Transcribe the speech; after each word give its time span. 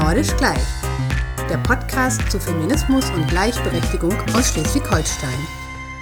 Nordisch 0.00 0.34
Gleich, 0.38 0.62
der 1.50 1.58
Podcast 1.58 2.30
zu 2.30 2.40
Feminismus 2.40 3.10
und 3.10 3.28
Gleichberechtigung 3.28 4.14
aus 4.34 4.48
Schleswig-Holstein. 4.48 5.46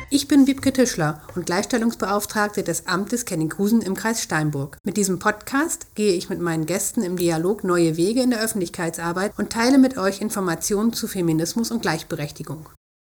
Ich 0.08 0.28
bin 0.28 0.46
Wiebke 0.46 0.72
Tischler 0.72 1.20
und 1.34 1.46
Gleichstellungsbeauftragte 1.46 2.62
des 2.62 2.86
Amtes 2.86 3.24
Kenninghusen 3.24 3.82
im 3.82 3.96
Kreis 3.96 4.22
Steinburg. 4.22 4.78
Mit 4.84 4.96
diesem 4.96 5.18
Podcast 5.18 5.96
gehe 5.96 6.12
ich 6.12 6.30
mit 6.30 6.38
meinen 6.38 6.64
Gästen 6.64 7.02
im 7.02 7.16
Dialog 7.16 7.64
neue 7.64 7.96
Wege 7.96 8.22
in 8.22 8.30
der 8.30 8.40
Öffentlichkeitsarbeit 8.40 9.32
und 9.36 9.50
teile 9.50 9.78
mit 9.78 9.98
euch 9.98 10.20
Informationen 10.20 10.92
zu 10.92 11.08
Feminismus 11.08 11.72
und 11.72 11.82
Gleichberechtigung. 11.82 12.68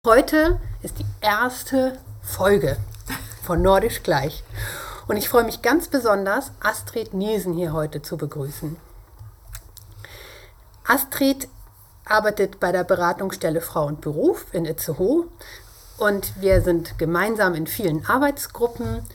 Heute 0.07 0.59
ist 0.83 0.99
die 0.99 1.07
erste 1.21 1.99
Folge 2.23 2.79
von 3.43 3.61
Nordisch 3.61 4.03
Gleich. 4.03 4.43
Und 5.09 5.19
ich 5.19 5.29
freue 5.29 5.45
mich 5.45 5.61
ganz 5.61 5.89
besonders, 5.89 6.53
Astrid 6.61 7.13
Nielsen 7.13 7.53
hier 7.53 7.75
heute 7.75 8.01
zu 8.01 8.17
begrüßen. 8.17 8.79
Astrid 10.91 11.47
arbeitet 12.05 12.59
bei 12.59 12.73
der 12.73 12.83
Beratungsstelle 12.83 13.61
Frau 13.61 13.87
und 13.87 14.01
Beruf 14.01 14.47
in 14.51 14.65
Itzehoe 14.65 15.29
und 15.99 16.33
wir 16.41 16.63
sind 16.63 16.99
gemeinsam 16.99 17.55
in 17.55 17.69
vielen 17.69 18.05
Arbeitsgruppen 18.07 19.07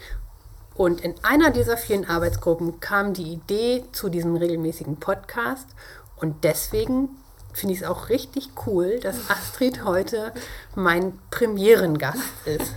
und 0.76 1.02
in 1.02 1.16
einer 1.22 1.52
dieser 1.52 1.76
vielen 1.76 2.10
Arbeitsgruppen 2.10 2.80
kam 2.80 3.14
die 3.14 3.34
Idee 3.34 3.84
zu 3.92 4.08
diesem 4.08 4.38
regelmäßigen 4.38 5.02
Podcast 5.02 5.68
und 6.16 6.46
deswegen 6.46 7.10
finde 7.52 7.74
ich 7.74 7.82
es 7.82 7.88
auch 7.88 8.08
richtig 8.08 8.52
cool, 8.66 9.02
dass 9.02 9.30
Astrid 9.30 9.84
heute 9.84 10.32
mein 10.76 11.20
Premierengast 11.30 12.22
ist. 12.46 12.72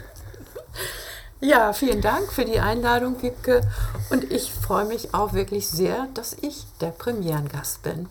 Ja, 1.41 1.73
vielen 1.73 2.01
Dank 2.01 2.33
für 2.33 2.45
die 2.45 2.59
Einladung, 2.59 3.23
Wiebke. 3.23 3.61
Und 4.11 4.33
ich 4.33 4.53
freue 4.53 4.87
mich 4.87 5.15
auch 5.15 5.35
wirklich 5.35 5.69
sehr, 5.69 6.09
dass 6.15 6.33
ich 6.33 6.67
der 6.81 6.91
Premierengast 6.91 7.85
bin. 7.85 8.09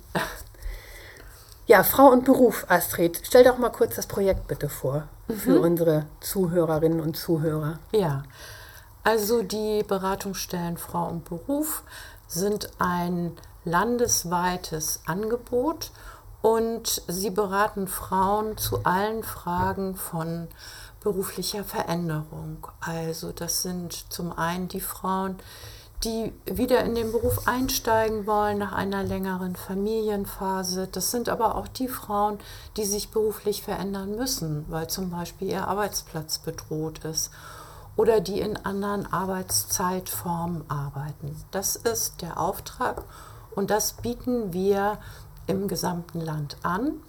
Ja, 1.67 1.83
Frau 1.83 2.07
und 2.07 2.23
Beruf, 2.23 2.65
Astrid. 2.69 3.19
Stell 3.23 3.43
doch 3.43 3.57
mal 3.57 3.69
kurz 3.69 3.97
das 3.97 4.07
Projekt 4.07 4.47
bitte 4.47 4.69
vor 4.69 5.03
für 5.27 5.57
mhm. 5.57 5.63
unsere 5.63 6.05
Zuhörerinnen 6.21 7.01
und 7.01 7.17
Zuhörer. 7.17 7.79
Ja, 7.91 8.23
also 9.03 9.43
die 9.43 9.83
Beratungsstellen 9.83 10.77
Frau 10.77 11.09
und 11.09 11.25
Beruf 11.25 11.83
sind 12.25 12.69
ein 12.79 13.33
landesweites 13.65 15.01
Angebot 15.07 15.91
und 16.41 17.01
sie 17.09 17.31
beraten 17.31 17.87
Frauen 17.87 18.57
zu 18.57 18.85
allen 18.85 19.23
Fragen 19.23 19.97
von 19.97 20.47
beruflicher 21.01 21.65
Veränderung. 21.65 22.65
Also 22.79 23.33
das 23.33 23.61
sind 23.61 23.91
zum 24.09 24.31
einen 24.31 24.69
die 24.69 24.79
Frauen, 24.79 25.35
die 25.37 25.76
wieder 26.03 26.83
in 26.83 26.95
den 26.95 27.11
Beruf 27.11 27.47
einsteigen 27.47 28.27
wollen 28.27 28.59
nach 28.59 28.71
einer 28.71 29.03
längeren 29.03 29.55
Familienphase. 29.55 30.87
Das 30.91 31.11
sind 31.11 31.27
aber 31.27 31.55
auch 31.55 31.67
die 31.67 31.87
Frauen, 31.87 32.37
die 32.77 32.85
sich 32.85 33.09
beruflich 33.09 33.63
verändern 33.63 34.15
müssen, 34.15 34.65
weil 34.69 34.87
zum 34.87 35.09
Beispiel 35.09 35.49
ihr 35.49 35.67
Arbeitsplatz 35.67 36.39
bedroht 36.39 37.03
ist 37.03 37.31
oder 37.95 38.21
die 38.21 38.39
in 38.39 38.57
anderen 38.57 39.11
Arbeitszeitformen 39.11 40.69
arbeiten. 40.69 41.35
Das 41.51 41.75
ist 41.75 42.21
der 42.21 42.39
Auftrag 42.39 43.03
und 43.55 43.71
das 43.71 43.93
bieten 43.93 44.53
wir 44.53 44.99
im 45.47 45.67
gesamten 45.67 46.21
Land 46.21 46.57
an. 46.61 47.01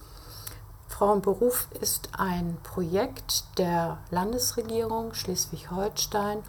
Frauenberuf 0.87 1.67
ist 1.79 2.09
ein 2.17 2.57
Projekt 2.63 3.43
der 3.59 3.99
Landesregierung 4.09 5.13
Schleswig-Holstein 5.13 6.39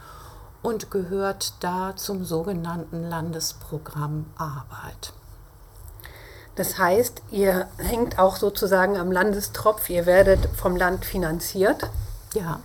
und 0.62 0.91
gehört 0.91 1.55
da 1.61 1.94
zum 1.97 2.25
sogenannten 2.25 3.08
Landesprogramm 3.08 4.27
Arbeit. 4.36 5.12
Das 6.56 6.78
heißt, 6.78 7.22
ihr 7.30 7.69
hängt 7.78 8.19
auch 8.19 8.36
sozusagen 8.36 8.97
am 8.98 9.10
Landestropf, 9.10 9.88
ihr 9.88 10.04
werdet 10.04 10.47
vom 10.56 10.76
Land 10.76 11.04
finanziert? 11.04 11.88
Ja, 12.34 12.60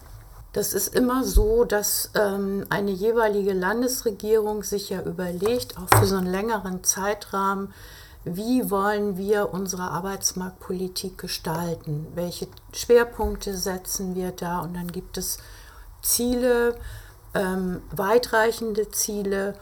das 0.52 0.74
ist 0.74 0.96
immer 0.96 1.24
so, 1.24 1.66
dass 1.66 2.12
ähm, 2.16 2.66
eine 2.70 2.92
jeweilige 2.92 3.54
Landesregierung 3.54 4.64
sich 4.64 4.90
ja 4.90 5.02
überlegt, 5.02 5.78
auch 5.78 6.00
für 6.00 6.06
so 6.06 6.16
einen 6.16 6.28
längeren 6.28 6.84
Zeitrahmen, 6.84 7.74
wie 8.24 8.72
wollen 8.72 9.18
wir 9.18 9.54
unsere 9.54 9.84
Arbeitsmarktpolitik 9.84 11.18
gestalten, 11.18 12.08
welche 12.16 12.48
Schwerpunkte 12.74 13.56
setzen 13.56 14.16
wir 14.16 14.32
da 14.32 14.60
und 14.60 14.74
dann 14.76 14.92
gibt 14.92 15.18
es 15.18 15.38
Ziele, 16.02 16.76
ähm, 17.36 17.82
weitreichende 17.92 18.90
Ziele. 18.92 19.54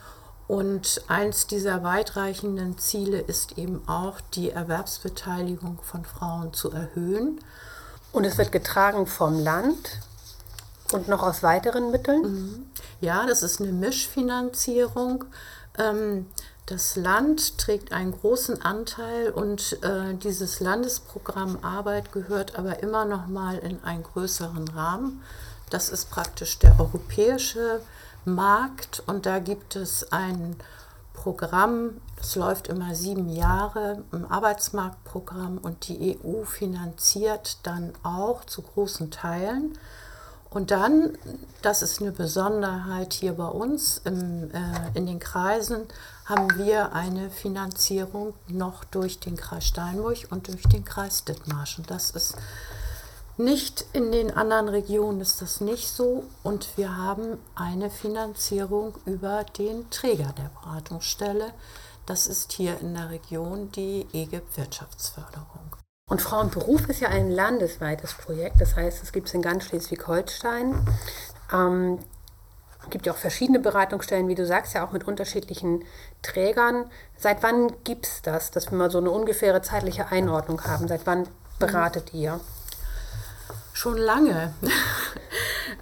Und 0.46 1.02
eins 1.08 1.46
dieser 1.46 1.82
weitreichenden 1.82 2.78
Ziele 2.78 3.18
ist 3.18 3.56
eben 3.58 3.86
auch 3.88 4.20
die 4.34 4.50
Erwerbsbeteiligung 4.50 5.78
von 5.82 6.04
Frauen 6.04 6.52
zu 6.52 6.70
erhöhen. 6.70 7.40
Und 8.12 8.24
es 8.24 8.38
wird 8.38 8.52
getragen 8.52 9.06
vom 9.06 9.42
Land 9.42 10.00
und 10.92 11.08
noch 11.08 11.22
aus 11.22 11.42
weiteren 11.42 11.90
Mitteln? 11.90 12.22
Mhm. 12.22 12.66
Ja, 13.00 13.26
das 13.26 13.42
ist 13.42 13.60
eine 13.60 13.72
Mischfinanzierung. 13.72 15.24
Ähm, 15.78 16.26
das 16.66 16.96
Land 16.96 17.58
trägt 17.58 17.92
einen 17.92 18.12
großen 18.12 18.62
Anteil 18.62 19.30
und 19.30 19.78
äh, 19.82 20.14
dieses 20.14 20.60
Landesprogramm 20.60 21.58
Arbeit 21.62 22.12
gehört 22.12 22.58
aber 22.58 22.82
immer 22.82 23.04
noch 23.04 23.26
mal 23.26 23.58
in 23.58 23.82
einen 23.84 24.02
größeren 24.02 24.68
Rahmen. 24.68 25.22
Das 25.74 25.88
ist 25.88 26.08
praktisch 26.08 26.60
der 26.60 26.78
europäische 26.78 27.80
Markt 28.24 29.02
und 29.08 29.26
da 29.26 29.40
gibt 29.40 29.74
es 29.74 30.12
ein 30.12 30.54
Programm, 31.12 32.00
das 32.16 32.36
läuft 32.36 32.68
immer 32.68 32.94
sieben 32.94 33.28
Jahre, 33.28 34.04
ein 34.12 34.24
Arbeitsmarktprogramm 34.24 35.58
und 35.58 35.88
die 35.88 36.16
EU 36.24 36.44
finanziert 36.44 37.58
dann 37.64 37.92
auch 38.04 38.44
zu 38.44 38.62
großen 38.62 39.10
Teilen. 39.10 39.76
Und 40.48 40.70
dann, 40.70 41.18
das 41.62 41.82
ist 41.82 42.00
eine 42.00 42.12
Besonderheit 42.12 43.12
hier 43.12 43.32
bei 43.32 43.48
uns 43.48 44.00
im, 44.04 44.52
äh, 44.52 44.96
in 44.96 45.06
den 45.06 45.18
Kreisen, 45.18 45.88
haben 46.24 46.56
wir 46.56 46.92
eine 46.92 47.30
Finanzierung 47.30 48.34
noch 48.46 48.84
durch 48.84 49.18
den 49.18 49.36
Kreis 49.36 49.66
Steinburg 49.66 50.18
und 50.30 50.46
durch 50.46 50.62
den 50.68 50.84
Kreis 50.84 51.24
Dithmarschen. 51.24 51.84
Das 51.88 52.10
ist 52.10 52.36
nicht 53.36 53.84
in 53.92 54.12
den 54.12 54.30
anderen 54.30 54.68
Regionen 54.68 55.20
ist 55.20 55.42
das 55.42 55.60
nicht 55.60 55.88
so 55.88 56.24
und 56.42 56.76
wir 56.76 56.96
haben 56.96 57.38
eine 57.56 57.90
Finanzierung 57.90 58.94
über 59.06 59.44
den 59.58 59.90
Träger 59.90 60.32
der 60.38 60.50
Beratungsstelle. 60.60 61.52
Das 62.06 62.26
ist 62.26 62.52
hier 62.52 62.78
in 62.80 62.94
der 62.94 63.10
Region 63.10 63.72
die 63.72 64.06
EGIP 64.12 64.56
Wirtschaftsförderung. 64.56 65.76
Und 66.08 66.22
Frauenberuf 66.22 66.88
ist 66.88 67.00
ja 67.00 67.08
ein 67.08 67.30
landesweites 67.30 68.12
Projekt, 68.14 68.60
das 68.60 68.76
heißt, 68.76 69.02
es 69.02 69.10
gibt 69.10 69.28
es 69.28 69.34
in 69.34 69.42
ganz 69.42 69.64
Schleswig-Holstein. 69.64 70.86
Ähm, 71.52 71.98
gibt 72.90 73.06
ja 73.06 73.12
auch 73.12 73.18
verschiedene 73.18 73.58
Beratungsstellen, 73.58 74.28
wie 74.28 74.34
du 74.34 74.46
sagst, 74.46 74.74
ja 74.74 74.86
auch 74.86 74.92
mit 74.92 75.08
unterschiedlichen 75.08 75.84
Trägern. 76.22 76.90
Seit 77.16 77.42
wann 77.42 77.72
gibt 77.84 78.06
es 78.06 78.22
das, 78.22 78.50
dass 78.50 78.70
wir 78.70 78.78
mal 78.78 78.90
so 78.90 78.98
eine 78.98 79.10
ungefähre 79.10 79.62
zeitliche 79.62 80.08
Einordnung 80.08 80.62
haben? 80.64 80.86
Seit 80.86 81.06
wann 81.06 81.26
beratet 81.58 82.12
ihr? 82.12 82.38
Schon 83.74 83.98
lange. 83.98 84.54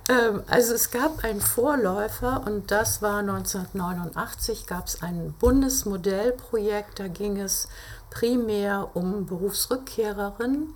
Ähm, 0.09 0.43
also 0.49 0.75
es 0.75 0.91
gab 0.91 1.23
einen 1.23 1.41
Vorläufer 1.41 2.43
und 2.45 2.73
das 2.73 3.03
war 3.03 3.19
1989, 3.19 4.67
gab 4.67 4.89
es 4.89 5.01
ein 5.01 5.33
Bundesmodellprojekt, 5.39 6.99
da 6.99 7.07
ging 7.07 7.39
es 7.39 7.69
primär 8.11 8.91
um 8.95 9.27
Berufsrückkehrerinnen, 9.27 10.75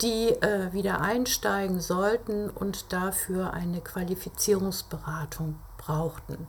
die 0.00 0.30
äh, 0.30 0.72
wieder 0.72 1.00
einsteigen 1.00 1.80
sollten 1.80 2.50
und 2.50 2.92
dafür 2.92 3.52
eine 3.52 3.80
Qualifizierungsberatung 3.80 5.54
brauchten. 5.76 6.48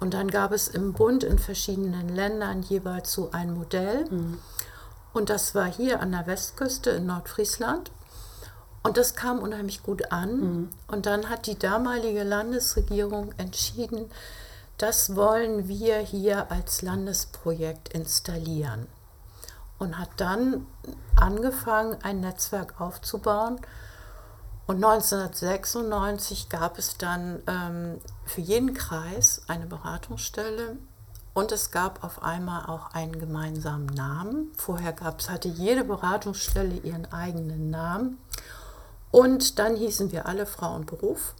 Und 0.00 0.12
dann 0.12 0.30
gab 0.30 0.52
es 0.52 0.68
im 0.68 0.92
Bund 0.92 1.24
in 1.24 1.38
verschiedenen 1.38 2.10
Ländern 2.10 2.62
jeweils 2.62 3.10
so 3.10 3.30
ein 3.32 3.54
Modell. 3.54 4.04
Mhm. 4.10 4.38
Und 5.14 5.30
das 5.30 5.54
war 5.54 5.66
hier 5.66 6.00
an 6.00 6.12
der 6.12 6.26
Westküste 6.26 6.90
in 6.90 7.06
Nordfriesland. 7.06 7.90
Und 8.82 8.96
das 8.96 9.14
kam 9.14 9.38
unheimlich 9.38 9.82
gut 9.82 10.10
an. 10.10 10.36
Mhm. 10.40 10.70
Und 10.88 11.06
dann 11.06 11.30
hat 11.30 11.46
die 11.46 11.58
damalige 11.58 12.24
Landesregierung 12.24 13.32
entschieden, 13.38 14.10
das 14.78 15.14
wollen 15.14 15.68
wir 15.68 15.98
hier 15.98 16.50
als 16.50 16.82
Landesprojekt 16.82 17.90
installieren. 17.90 18.88
Und 19.78 19.98
hat 19.98 20.10
dann 20.16 20.66
angefangen, 21.16 21.96
ein 22.02 22.20
Netzwerk 22.20 22.80
aufzubauen. 22.80 23.60
Und 24.66 24.76
1996 24.76 26.48
gab 26.48 26.78
es 26.78 26.96
dann 26.96 27.42
ähm, 27.46 28.00
für 28.24 28.40
jeden 28.40 28.74
Kreis 28.74 29.42
eine 29.48 29.66
Beratungsstelle 29.66 30.76
und 31.34 31.50
es 31.50 31.70
gab 31.70 32.04
auf 32.04 32.22
einmal 32.22 32.66
auch 32.66 32.92
einen 32.92 33.18
gemeinsamen 33.18 33.86
Namen. 33.86 34.52
Vorher 34.56 34.92
gab 34.92 35.20
es, 35.20 35.30
hatte 35.30 35.48
jede 35.48 35.82
Beratungsstelle 35.82 36.76
ihren 36.76 37.10
eigenen 37.10 37.70
Namen. 37.70 38.18
Und 39.12 39.60
dann 39.60 39.76
hießen 39.76 40.10
wir 40.10 40.26
alle 40.26 40.46
Frau 40.46 40.74
und 40.74 40.86
Beruf. 40.86 41.34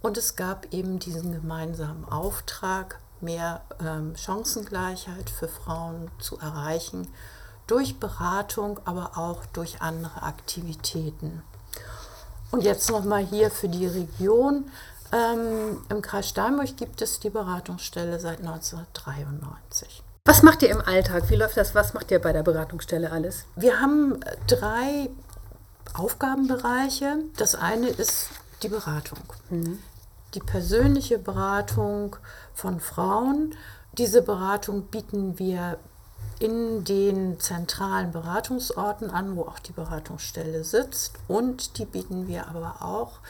Und 0.00 0.16
es 0.16 0.36
gab 0.36 0.72
eben 0.72 1.00
diesen 1.00 1.32
gemeinsamen 1.32 2.04
Auftrag, 2.04 3.00
mehr 3.20 3.62
ähm, 3.80 4.14
Chancengleichheit 4.16 5.30
für 5.30 5.48
Frauen 5.48 6.10
zu 6.18 6.38
erreichen 6.38 7.08
durch 7.66 7.98
Beratung, 7.98 8.80
aber 8.84 9.12
auch 9.16 9.46
durch 9.46 9.80
andere 9.80 10.22
Aktivitäten. 10.22 11.42
Und 12.50 12.64
jetzt 12.64 12.90
nochmal 12.90 13.24
hier 13.24 13.50
für 13.50 13.68
die 13.68 13.86
Region. 13.86 14.70
Ähm, 15.12 15.82
Im 15.88 16.02
Kreis 16.02 16.28
Steinburg 16.28 16.76
gibt 16.76 17.00
es 17.00 17.20
die 17.20 17.30
Beratungsstelle 17.30 18.18
seit 18.18 18.40
1993. 18.40 20.02
Was 20.24 20.42
macht 20.42 20.62
ihr 20.62 20.70
im 20.70 20.80
Alltag? 20.80 21.30
Wie 21.30 21.36
läuft 21.36 21.56
das? 21.56 21.74
Was 21.74 21.94
macht 21.94 22.10
ihr 22.10 22.20
bei 22.20 22.32
der 22.32 22.42
Beratungsstelle 22.42 23.10
alles? 23.10 23.44
Wir 23.56 23.80
haben 23.80 24.20
drei 24.46 25.08
Aufgabenbereiche. 25.94 27.18
Das 27.36 27.54
eine 27.54 27.88
ist 27.88 28.28
die 28.62 28.68
Beratung. 28.68 29.18
Mhm. 29.50 29.78
Die 30.34 30.40
persönliche 30.40 31.18
Beratung 31.18 32.16
von 32.54 32.80
Frauen. 32.80 33.54
Diese 33.98 34.22
Beratung 34.22 34.84
bieten 34.84 35.38
wir 35.38 35.78
in 36.38 36.84
den 36.84 37.38
zentralen 37.38 38.10
Beratungsorten 38.10 39.10
an, 39.10 39.36
wo 39.36 39.42
auch 39.42 39.58
die 39.58 39.72
Beratungsstelle 39.72 40.64
sitzt. 40.64 41.14
Und 41.28 41.78
die 41.78 41.84
bieten 41.84 42.26
wir 42.26 42.48
aber 42.48 42.76
auch 42.80 43.20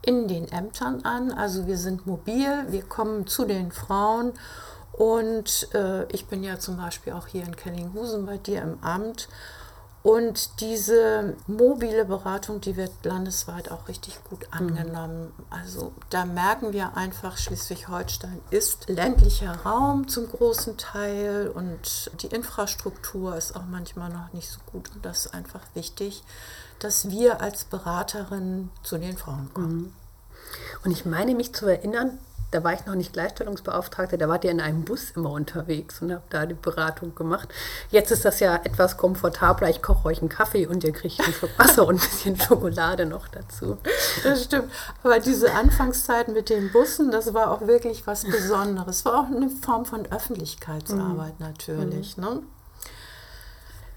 in 0.00 0.28
den 0.28 0.50
Ämtern 0.50 1.04
an. 1.04 1.32
Also 1.32 1.66
wir 1.66 1.76
sind 1.76 2.06
mobil, 2.06 2.66
wir 2.68 2.82
kommen 2.82 3.26
zu 3.26 3.44
den 3.44 3.72
Frauen. 3.72 4.32
Und 4.92 5.68
äh, 5.74 6.04
ich 6.12 6.26
bin 6.26 6.42
ja 6.42 6.58
zum 6.58 6.76
Beispiel 6.76 7.12
auch 7.12 7.26
hier 7.26 7.44
in 7.44 7.56
Kellinghusen 7.56 8.26
bei 8.26 8.36
dir 8.38 8.62
im 8.62 8.82
Amt 8.82 9.28
und 10.02 10.60
diese 10.60 11.36
mobile 11.46 12.04
Beratung, 12.04 12.60
die 12.60 12.76
wird 12.76 12.90
landesweit 13.04 13.70
auch 13.70 13.86
richtig 13.86 14.18
gut 14.24 14.40
mhm. 14.40 14.58
angenommen. 14.58 15.32
Also 15.48 15.92
da 16.10 16.24
merken 16.24 16.72
wir 16.72 16.96
einfach, 16.96 17.38
Schleswig-Holstein 17.38 18.40
ist 18.50 18.88
ländlicher 18.88 19.54
Raum 19.64 20.08
zum 20.08 20.28
großen 20.28 20.76
Teil 20.76 21.48
und 21.48 22.10
die 22.20 22.26
Infrastruktur 22.26 23.36
ist 23.36 23.54
auch 23.54 23.64
manchmal 23.70 24.10
noch 24.10 24.32
nicht 24.32 24.48
so 24.50 24.58
gut. 24.72 24.90
Und 24.92 25.06
das 25.06 25.26
ist 25.26 25.34
einfach 25.34 25.62
wichtig, 25.74 26.24
dass 26.80 27.08
wir 27.08 27.40
als 27.40 27.64
Beraterin 27.64 28.70
zu 28.82 28.98
den 28.98 29.16
Frauen 29.16 29.50
kommen. 29.54 29.76
Mhm. 29.76 29.92
Und 30.84 30.90
ich 30.90 31.06
meine 31.06 31.36
mich 31.36 31.54
zu 31.54 31.66
erinnern, 31.66 32.18
da 32.52 32.62
war 32.62 32.74
ich 32.74 32.86
noch 32.86 32.94
nicht 32.94 33.12
Gleichstellungsbeauftragte, 33.12 34.18
da 34.18 34.28
wart 34.28 34.44
ihr 34.44 34.50
in 34.50 34.60
einem 34.60 34.84
Bus 34.84 35.10
immer 35.16 35.30
unterwegs 35.30 36.00
und 36.02 36.12
habt 36.12 36.32
da 36.32 36.46
die 36.46 36.54
Beratung 36.54 37.14
gemacht. 37.14 37.48
Jetzt 37.90 38.12
ist 38.12 38.24
das 38.24 38.40
ja 38.40 38.56
etwas 38.62 38.96
komfortabler. 38.96 39.70
Ich 39.70 39.82
koche 39.82 40.06
euch 40.06 40.20
einen 40.20 40.28
Kaffee 40.28 40.66
und 40.66 40.84
ihr 40.84 40.92
kriegt 40.92 41.18
ein 41.20 41.32
Schluck 41.32 41.58
Wasser 41.58 41.86
und 41.86 41.96
ein 41.96 42.08
bisschen 42.10 42.38
Schokolade 42.38 43.06
noch 43.06 43.28
dazu. 43.28 43.78
Das 44.22 44.44
stimmt. 44.44 44.70
Aber 45.02 45.18
diese 45.18 45.52
Anfangszeit 45.52 46.28
mit 46.28 46.50
den 46.50 46.70
Bussen, 46.70 47.10
das 47.10 47.32
war 47.34 47.50
auch 47.50 47.66
wirklich 47.66 48.06
was 48.06 48.24
Besonderes. 48.24 48.98
Es 48.98 49.04
war 49.04 49.20
auch 49.20 49.34
eine 49.34 49.48
Form 49.48 49.84
von 49.86 50.06
Öffentlichkeitsarbeit 50.12 51.40
mhm. 51.40 51.46
natürlich. 51.46 52.16
Mhm. 52.16 52.24
Ne? 52.24 52.42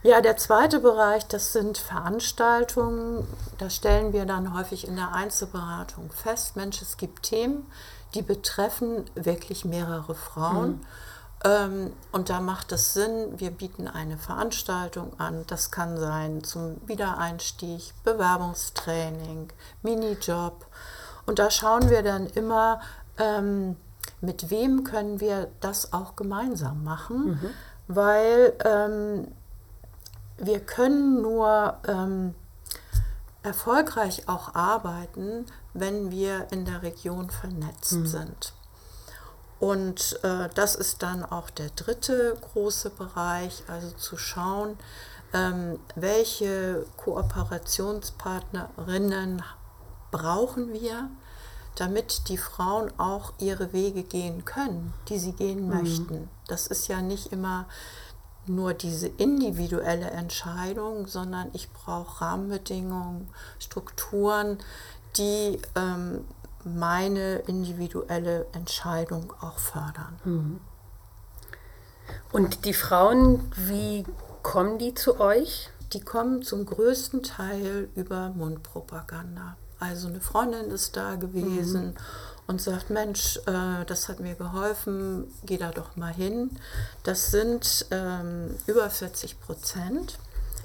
Ja, 0.06 0.22
der 0.22 0.38
zweite 0.38 0.82
Bereich, 0.82 1.26
das 1.26 1.52
sind 1.52 1.80
Veranstaltungen. 1.80 3.28
Da 3.58 3.72
stellen 3.72 4.14
wir 4.14 4.28
dann 4.28 4.56
häufig 4.56 4.88
in 4.88 4.98
der 4.98 5.14
Einzelberatung 5.14 6.12
fest, 6.12 6.56
Mensch, 6.56 6.80
es 6.84 6.98
gibt 6.98 7.24
Themen, 7.24 7.66
die 8.14 8.22
betreffen 8.22 9.06
wirklich 9.16 9.66
mehrere 9.66 10.14
Frauen. 10.14 10.74
Mhm. 10.74 10.82
Ähm, 11.44 11.94
und 12.12 12.30
da 12.30 12.40
macht 12.40 12.72
es 12.72 12.94
Sinn, 12.94 13.40
wir 13.40 13.50
bieten 13.50 13.88
eine 13.88 14.20
Veranstaltung 14.20 15.20
an. 15.20 15.44
Das 15.48 15.72
kann 15.72 15.98
sein 15.98 16.44
zum 16.44 16.80
Wiedereinstieg, 16.86 17.92
Bewerbungstraining, 18.04 19.48
Minijob. 19.82 20.68
Und 21.26 21.40
da 21.40 21.50
schauen 21.50 21.90
wir 21.90 22.04
dann 22.04 22.28
immer, 22.28 22.80
ähm, 23.18 23.76
mit 24.22 24.52
wem 24.52 24.84
können 24.84 25.20
wir 25.20 25.48
das 25.62 25.94
auch 25.94 26.16
gemeinsam 26.16 26.84
machen, 26.84 27.26
mhm. 27.26 27.50
weil 27.88 28.54
ähm, 28.64 29.28
wir 30.38 30.60
können 30.60 31.22
nur 31.22 31.78
ähm, 31.88 32.36
erfolgreich 33.44 34.28
auch 34.28 34.56
arbeiten, 34.56 35.46
wenn 35.74 36.12
wir 36.12 36.48
in 36.52 36.66
der 36.66 36.82
Region 36.82 37.30
vernetzt 37.30 37.94
mhm. 37.94 38.08
sind. 38.08 38.54
Und 39.60 40.20
äh, 40.24 40.50
das 40.54 40.76
ist 40.76 41.02
dann 41.04 41.24
auch 41.24 41.50
der 41.50 41.70
dritte 41.70 42.36
große 42.42 42.90
Bereich, 42.90 43.64
also 43.68 43.92
zu 43.92 44.18
schauen, 44.18 44.78
ähm, 45.34 45.80
welche 45.96 46.86
Kooperationspartnerinnen 46.98 49.42
brauchen 50.12 50.74
wir, 50.74 51.10
damit 51.76 52.28
die 52.30 52.38
Frauen 52.38 52.92
auch 52.98 53.34
ihre 53.40 53.74
Wege 53.74 54.04
gehen 54.04 54.46
können, 54.46 54.94
die 55.10 55.20
sie 55.20 55.34
gehen 55.34 55.68
mhm. 55.68 55.82
möchten. 55.82 56.30
Das 56.48 56.68
ist 56.68 56.88
ja 56.88 57.02
nicht 57.02 57.32
immer 57.32 57.66
nur 58.48 58.74
diese 58.74 59.08
individuelle 59.08 60.10
Entscheidung, 60.12 61.08
sondern 61.08 61.50
ich 61.54 61.72
brauche 61.72 62.22
Rahmenbedingungen, 62.22 63.30
Strukturen, 63.60 64.58
die 65.18 65.60
ähm, 65.76 66.26
meine 66.64 67.36
individuelle 67.48 68.48
Entscheidung 68.54 69.34
auch 69.42 69.60
fördern. 69.60 70.20
Mhm. 70.24 70.60
Und 72.32 72.66
die 72.66 72.74
Frauen, 72.74 73.52
wie 73.56 74.04
kommen 74.42 74.78
die 74.78 74.94
zu 74.94 75.20
euch? 75.20 75.70
Die 75.94 76.02
kommen 76.02 76.42
zum 76.42 76.66
größten 76.66 77.24
Teil 77.24 77.90
über 77.96 78.30
Mundpropaganda. 78.30 79.58
Also 79.80 80.08
eine 80.08 80.22
Freundin 80.22 80.72
ist 80.72 80.98
da 80.98 81.16
gewesen 81.16 81.88
mhm. 81.88 81.96
Und 82.48 82.62
sagt, 82.62 82.90
Mensch, 82.90 83.38
äh, 83.46 83.86
das 83.86 84.08
hat 84.08 84.20
mir 84.20 84.36
geholfen, 84.36 85.32
geh 85.46 85.58
da 85.58 85.72
doch 85.72 85.96
mal 85.96 86.14
hin. 86.14 86.52
Das 87.04 87.32
sind 87.32 87.88
ähm, 87.92 88.56
über 88.68 88.90
40 88.90 89.40
Prozent, 89.40 90.20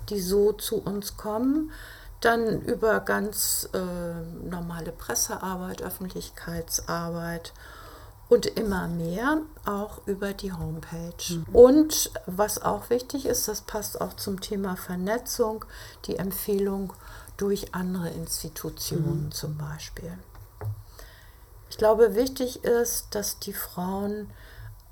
die 0.08 0.20
so 0.20 0.52
zu 0.52 0.82
uns 0.82 1.16
kommen. 1.16 1.72
Dann 2.20 2.60
über 2.62 3.00
ganz 3.00 3.68
äh, 3.72 3.78
normale 4.46 4.92
Pressearbeit, 4.92 5.80
Öffentlichkeitsarbeit 5.80 7.54
und 8.28 8.46
immer 8.46 8.86
mehr 8.86 9.38
auch 9.64 10.06
über 10.06 10.34
die 10.34 10.52
Homepage. 10.52 11.14
Mhm. 11.30 11.46
Und 11.52 12.10
was 12.26 12.60
auch 12.60 12.90
wichtig 12.90 13.24
ist, 13.24 13.48
das 13.48 13.62
passt 13.62 14.00
auch 14.00 14.14
zum 14.14 14.40
Thema 14.40 14.76
Vernetzung, 14.76 15.64
die 16.04 16.16
Empfehlung 16.16 16.92
durch 17.38 17.74
andere 17.74 18.10
Institutionen 18.10 19.26
mhm. 19.26 19.32
zum 19.32 19.56
Beispiel. 19.56 20.12
Ich 21.80 21.82
glaube, 21.82 22.14
wichtig 22.14 22.62
ist, 22.62 23.14
dass 23.14 23.38
die 23.38 23.54
Frauen 23.54 24.28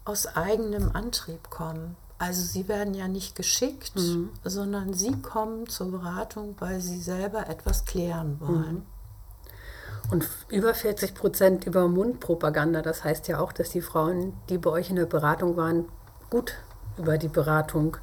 aus 0.07 0.27
eigenem 0.27 0.91
Antrieb 0.95 1.51
kommen. 1.51 1.99
Also 2.17 2.41
sie 2.41 2.67
werden 2.67 2.95
ja 2.95 3.09
nicht 3.09 3.37
geschickt, 3.37 3.95
mhm. 3.95 4.31
sondern 4.43 4.95
sie 4.95 5.13
kommen 5.21 5.69
zur 5.69 5.91
Beratung, 5.91 6.57
weil 6.61 6.81
sie 6.81 6.99
selber 6.99 7.47
etwas 7.47 7.85
klären 7.85 8.41
wollen. 8.41 8.75
Mhm. 8.77 10.13
Und 10.13 10.29
über 10.49 10.73
40 10.73 11.15
Prozent 11.15 11.67
über 11.67 11.89
Mundpropaganda, 11.89 12.81
das 12.81 13.05
heißt 13.05 13.29
ja 13.29 13.39
auch, 13.39 13.53
dass 13.53 13.69
die 13.69 13.83
Frauen, 13.83 14.33
die 14.49 14.57
bei 14.57 14.71
euch 14.71 14.89
in 14.89 14.97
der 14.97 15.05
Beratung 15.05 15.59
waren, 15.59 15.91
gut 16.31 16.55
über 16.97 17.19
die 17.19 17.29
Beratung 17.29 17.99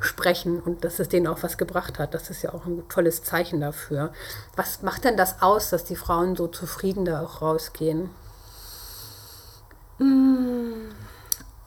sprechen 0.00 0.60
und 0.60 0.84
dass 0.84 0.98
es 0.98 1.08
denen 1.08 1.26
auch 1.26 1.42
was 1.42 1.58
gebracht 1.58 1.98
hat. 1.98 2.14
Das 2.14 2.30
ist 2.30 2.42
ja 2.42 2.52
auch 2.52 2.66
ein 2.66 2.88
tolles 2.88 3.22
Zeichen 3.22 3.60
dafür. 3.60 4.12
Was 4.56 4.82
macht 4.82 5.04
denn 5.04 5.16
das 5.16 5.42
aus, 5.42 5.70
dass 5.70 5.84
die 5.84 5.96
Frauen 5.96 6.36
so 6.36 6.46
zufrieden 6.48 7.04
da 7.04 7.22
auch 7.22 7.42
rausgehen? 7.42 8.10
Mmh. 9.98 10.94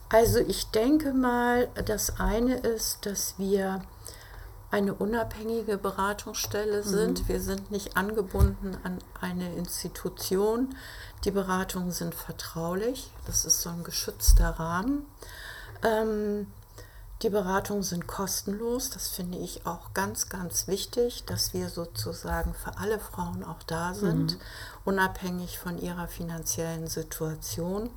Also 0.10 0.40
ich 0.40 0.70
denke 0.72 1.14
mal, 1.14 1.70
das 1.86 2.20
eine 2.20 2.56
ist, 2.58 3.06
dass 3.06 3.36
wir 3.38 3.82
eine 4.72 4.94
unabhängige 4.94 5.78
Beratungsstelle 5.78 6.84
mhm. 6.84 6.88
sind. 6.88 7.20
Mhm. 7.22 7.28
Wir 7.28 7.42
sind 7.42 7.72
nicht 7.72 7.98
angebunden 7.98 8.78
an 8.84 9.00
eine 9.20 9.54
Institution. 9.56 10.76
Die 11.24 11.32
Beratungen 11.32 11.92
sind 11.92 12.16
vertraulich. 12.16 13.12
Das 13.26 13.46
ist 13.46 13.62
so 13.62 13.70
ein 13.70 13.84
geschützter 13.84 14.50
Rahmen. 14.50 15.06
Ähm, 15.84 16.48
die 17.22 17.30
Beratungen 17.30 17.84
sind 17.84 18.08
kostenlos. 18.08 18.90
Das 18.90 19.08
finde 19.08 19.38
ich 19.38 19.66
auch 19.66 19.94
ganz, 19.94 20.30
ganz 20.30 20.68
wichtig, 20.68 21.24
dass 21.26 21.54
wir 21.54 21.70
sozusagen 21.70 22.54
für 22.54 22.78
alle 22.78 23.00
Frauen 23.00 23.44
auch 23.44 23.62
da 23.68 23.94
sind, 23.94 24.34
mhm. 24.34 24.42
unabhängig 24.86 25.60
von 25.60 25.78
ihrer 25.78 26.08
finanziellen 26.08 26.88
Situation 26.88 27.90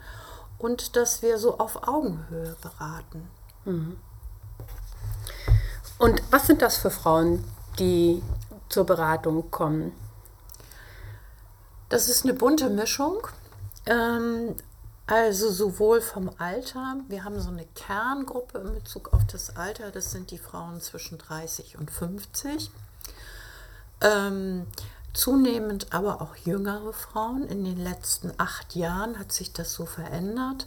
und 0.59 0.97
dass 0.97 1.23
wir 1.23 1.38
so 1.38 1.59
auf 1.59 1.88
Augenhöhe 1.88 2.57
beraten. 2.61 3.28
Mhm. 3.64 3.97
Und 5.99 6.23
was 6.31 6.47
sind 6.47 6.61
das 6.61 6.76
für 6.76 6.90
Frauen, 6.90 7.45
die 7.78 8.23
zur 8.69 8.85
Beratung 8.85 9.50
kommen? 9.50 9.93
Das 11.88 12.09
ist 12.09 12.25
eine 12.25 12.35
bunte 12.35 12.69
Mischung. 12.69 13.26
Ähm, 13.87 14.57
also 15.06 15.50
sowohl 15.50 16.00
vom 16.00 16.30
Alter, 16.38 16.96
wir 17.08 17.25
haben 17.25 17.38
so 17.40 17.50
eine 17.50 17.66
Kerngruppe 17.75 18.58
in 18.58 18.75
Bezug 18.75 19.12
auf 19.12 19.26
das 19.26 19.56
Alter, 19.56 19.90
das 19.90 20.12
sind 20.12 20.30
die 20.30 20.38
Frauen 20.38 20.80
zwischen 20.80 21.18
30 21.18 21.78
und 21.78 21.90
50. 21.90 22.70
Ähm, 24.00 24.66
zunehmend 25.12 25.92
aber 25.92 26.23
auch 26.23 26.37
jüngere 26.37 26.92
Frauen. 26.92 27.46
In 27.46 27.64
den 27.64 27.78
letzten 27.78 28.32
acht 28.38 28.75
Jahren 28.75 29.18
hat 29.18 29.32
sich 29.32 29.52
das 29.52 29.75
so 29.75 29.87
verändert. 29.87 30.66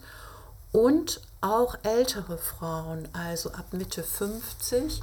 Und 0.72 1.22
auch 1.41 1.77
ältere 1.84 2.38
Frauen, 2.38 3.08
also 3.13 3.51
ab 3.51 3.74
Mitte 3.74 4.03
50. 4.03 5.01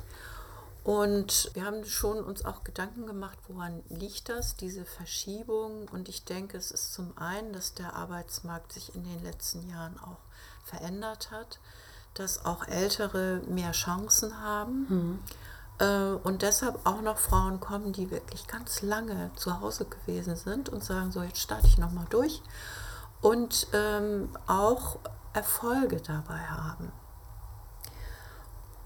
Und 0.85 1.50
wir 1.55 1.64
haben 1.64 1.83
schon 1.87 2.23
uns 2.23 2.45
auch 2.45 2.62
Gedanken 2.62 3.07
gemacht, 3.07 3.38
woran 3.49 3.83
liegt 3.88 4.29
das, 4.29 4.55
diese 4.57 4.85
Verschiebung. 4.85 5.88
Und 5.88 6.11
ich 6.11 6.26
denke, 6.26 6.59
es 6.59 6.71
ist 6.71 6.93
zum 6.93 7.17
einen, 7.17 7.55
dass 7.55 7.73
der 7.73 7.97
Arbeitsmarkt 7.97 8.75
sich 8.75 8.95
in 8.95 9.03
den 9.03 9.23
letzten 9.25 9.67
Jahren 9.71 9.99
auch 9.99 10.19
verändert 10.62 11.31
hat, 11.31 11.59
dass 12.12 12.45
auch 12.45 12.69
Ältere 12.69 13.41
mehr 13.49 13.73
Chancen 13.73 14.43
haben. 14.43 14.87
Mhm. 15.81 16.21
Und 16.23 16.43
deshalb 16.43 16.87
auch 16.87 17.00
noch 17.00 17.19
Frauen 17.19 17.61
kommen, 17.61 17.93
die 17.93 18.11
wirklich 18.11 18.47
ganz 18.47 18.83
lange 18.83 19.33
zu 19.35 19.61
Hause 19.61 19.87
gewesen 19.87 20.37
sind 20.37 20.69
und 20.69 20.85
sagen, 20.85 21.11
so 21.11 21.23
jetzt 21.23 21.41
starte 21.41 21.67
ich 21.67 21.79
nochmal 21.79 22.07
durch. 22.11 22.43
Und 23.23 23.69
ähm, 23.73 24.29
auch 24.47 24.99
Erfolge 25.33 25.97
dabei 26.03 26.38
haben. 26.38 26.93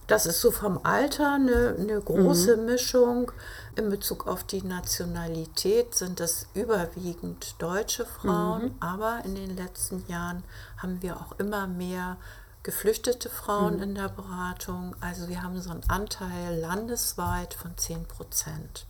Das 0.09 0.25
ist 0.25 0.41
so 0.41 0.51
vom 0.51 0.81
Alter 0.85 1.35
eine, 1.35 1.77
eine 1.79 2.01
große 2.01 2.57
mhm. 2.57 2.65
Mischung. 2.65 3.31
In 3.77 3.91
Bezug 3.91 4.27
auf 4.27 4.43
die 4.43 4.63
Nationalität 4.63 5.95
sind 5.95 6.19
das 6.19 6.47
überwiegend 6.55 7.55
deutsche 7.59 8.07
Frauen, 8.07 8.65
mhm. 8.65 8.75
aber 8.81 9.21
in 9.27 9.35
den 9.35 9.55
letzten 9.55 10.05
Jahren 10.09 10.43
haben 10.79 11.03
wir 11.03 11.17
auch 11.19 11.39
immer 11.39 11.67
mehr 11.67 12.17
geflüchtete 12.63 13.29
Frauen 13.29 13.77
mhm. 13.77 13.83
in 13.83 13.95
der 13.97 14.09
Beratung. 14.09 14.97
Also 15.01 15.29
wir 15.29 15.43
haben 15.43 15.61
so 15.61 15.71
einen 15.71 15.89
Anteil 15.89 16.59
landesweit 16.59 17.53
von 17.53 17.77
10 17.77 18.07
Prozent. 18.07 18.87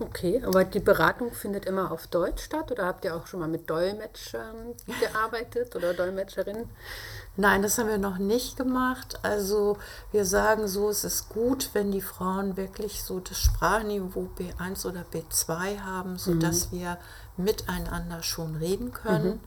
Okay, 0.00 0.42
aber 0.44 0.64
die 0.64 0.80
Beratung 0.80 1.32
findet 1.32 1.66
immer 1.66 1.92
auf 1.92 2.08
Deutsch 2.08 2.42
statt 2.42 2.72
oder 2.72 2.84
habt 2.84 3.04
ihr 3.04 3.14
auch 3.14 3.26
schon 3.26 3.40
mal 3.40 3.48
mit 3.48 3.70
Dolmetschern 3.70 4.74
gearbeitet 5.00 5.74
oder 5.76 5.94
Dolmetscherinnen? 5.94 6.68
Nein, 7.36 7.62
das 7.62 7.78
haben 7.78 7.88
wir 7.88 7.98
noch 7.98 8.18
nicht 8.18 8.56
gemacht. 8.56 9.18
Also 9.22 9.76
wir 10.12 10.24
sagen 10.24 10.68
so, 10.68 10.88
es 10.88 11.02
ist 11.02 11.30
gut, 11.30 11.70
wenn 11.72 11.90
die 11.90 12.00
Frauen 12.00 12.56
wirklich 12.56 13.02
so 13.02 13.18
das 13.18 13.38
Sprachniveau 13.38 14.28
B1 14.38 14.86
oder 14.86 15.04
B2 15.12 15.80
haben, 15.80 16.16
sodass 16.16 16.70
mhm. 16.70 16.76
wir 16.76 16.98
miteinander 17.36 18.22
schon 18.22 18.54
reden 18.56 18.92
können. 18.92 19.34
Mhm. 19.34 19.40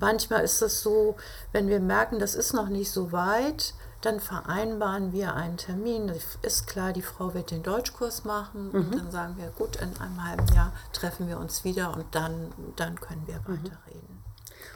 Manchmal 0.00 0.42
ist 0.42 0.62
es 0.62 0.82
so, 0.82 1.16
wenn 1.52 1.68
wir 1.68 1.80
merken, 1.80 2.18
das 2.18 2.34
ist 2.34 2.54
noch 2.54 2.68
nicht 2.68 2.90
so 2.90 3.12
weit, 3.12 3.74
dann 4.00 4.18
vereinbaren 4.18 5.12
wir 5.12 5.34
einen 5.34 5.58
Termin. 5.58 6.12
Ist 6.42 6.66
klar, 6.66 6.92
die 6.92 7.02
Frau 7.02 7.34
wird 7.34 7.50
den 7.50 7.62
Deutschkurs 7.62 8.24
machen. 8.24 8.68
Mhm. 8.68 8.74
Und 8.74 8.94
dann 8.94 9.10
sagen 9.10 9.36
wir, 9.36 9.50
gut, 9.50 9.76
in 9.76 9.96
einem 10.00 10.26
halben 10.26 10.46
Jahr 10.54 10.72
treffen 10.92 11.28
wir 11.28 11.38
uns 11.38 11.64
wieder 11.64 11.94
und 11.94 12.06
dann, 12.12 12.52
dann 12.76 12.98
können 13.00 13.26
wir 13.26 13.40
mhm. 13.46 13.64
weiterreden. 13.64 14.09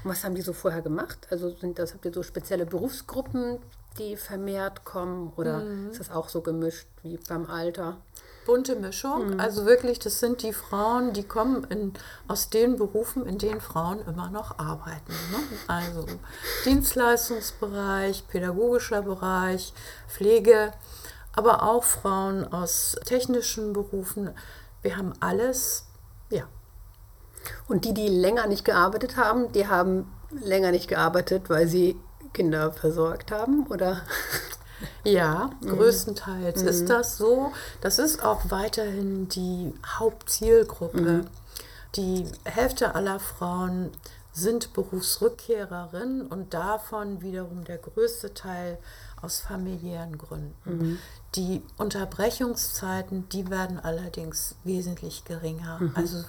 Was 0.05 0.25
haben 0.25 0.35
die 0.35 0.43
so 0.43 0.53
vorher 0.53 0.83
gemacht? 0.83 1.27
Also 1.31 1.51
sind 1.57 1.79
das, 1.79 1.95
habt 1.95 2.05
ihr 2.05 2.13
so 2.13 2.23
spezielle 2.23 2.67
Berufsgruppen, 2.67 3.59
die 3.99 4.17
vermehrt 4.17 4.85
kommen? 4.85 5.33
Oder 5.37 5.61
mhm. 5.61 5.91
ist 5.91 6.01
das 6.01 6.11
auch 6.11 6.29
so 6.29 6.41
gemischt 6.43 6.87
wie 7.03 7.19
beim 7.29 7.47
Alter? 7.47 7.99
bunte 8.45 8.77
Mischung. 8.77 9.31
Mhm. 9.31 9.41
Also 9.41 9.67
wirklich, 9.67 9.99
das 9.99 10.21
sind 10.21 10.43
die 10.43 10.53
Frauen, 10.53 11.13
die 11.13 11.25
kommen 11.25 11.65
in, 11.65 11.93
aus 12.29 12.51
den 12.51 12.77
Berufen, 12.77 13.27
in 13.27 13.39
denen 13.39 13.61
Frauen 13.61 14.01
immer 14.07 14.31
noch 14.31 14.59
arbeiten. 14.59 15.13
Ne? 15.13 15.39
Also 15.67 16.07
Dienstleistungsbereich, 16.65 18.27
pädagogischer 18.29 19.03
Bereich, 19.03 19.73
Pflege, 20.09 20.73
aber 21.33 21.63
auch 21.63 21.85
Frauen 21.85 22.45
aus 22.53 22.97
technischen 23.05 23.73
Berufen. 23.73 24.31
Wir 24.83 24.97
haben 24.97 25.13
alles, 25.21 25.87
ja. 26.31 26.45
Und 27.69 27.85
die, 27.85 27.95
die 27.95 28.09
länger 28.09 28.47
nicht 28.47 28.65
gearbeitet 28.65 29.17
haben, 29.17 29.53
die 29.53 29.67
haben 29.67 30.11
länger 30.31 30.71
nicht 30.71 30.89
gearbeitet, 30.89 31.49
weil 31.49 31.69
sie 31.69 31.97
Kinder 32.33 32.73
versorgt 32.73 33.31
haben, 33.33 33.67
oder? 33.69 34.03
Ja, 35.05 35.51
mhm. 35.61 35.69
größtenteils 35.69 36.63
mhm. 36.63 36.69
ist 36.69 36.91
das 36.91 37.17
so. 37.17 37.53
Das 37.81 37.99
ist 37.99 38.23
auch 38.23 38.51
weiterhin 38.51 39.29
die 39.29 39.73
Hauptzielgruppe. 39.87 41.01
Mhm. 41.01 41.27
Die 41.95 42.27
Hälfte 42.45 42.95
aller 42.95 43.21
Frauen 43.21 43.93
sind 44.33 44.73
Berufsrückkehrerinnen 44.73 46.27
und 46.27 46.55
davon 46.55 47.23
wiederum 47.23 47.65
der 47.65 47.79
größte 47.79 48.35
Teil 48.35 48.79
aus 49.23 49.41
familiären 49.41 50.19
Gründen. 50.19 50.55
Mhm. 50.65 50.99
Die 51.37 51.63
Unterbrechungszeiten, 51.79 53.29
die 53.29 53.49
werden 53.49 53.79
allerdings 53.79 54.57
wesentlich 54.65 55.25
geringer. 55.25 55.79
Mhm. 55.81 55.93
Also 55.95 56.25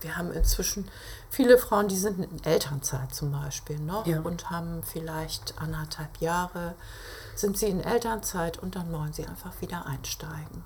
wir 0.00 0.16
haben 0.16 0.32
inzwischen 0.32 0.88
viele 1.30 1.58
Frauen, 1.58 1.88
die 1.88 1.96
sind 1.96 2.18
in 2.18 2.44
Elternzeit 2.44 3.14
zum 3.14 3.32
Beispiel 3.32 3.78
noch 3.78 4.06
ja. 4.06 4.20
und 4.20 4.50
haben 4.50 4.82
vielleicht 4.82 5.54
anderthalb 5.58 6.20
Jahre 6.20 6.74
sind 7.34 7.58
sie 7.58 7.66
in 7.66 7.80
Elternzeit 7.80 8.58
und 8.58 8.76
dann 8.76 8.92
wollen 8.92 9.12
sie 9.12 9.26
einfach 9.26 9.60
wieder 9.60 9.86
einsteigen. 9.86 10.64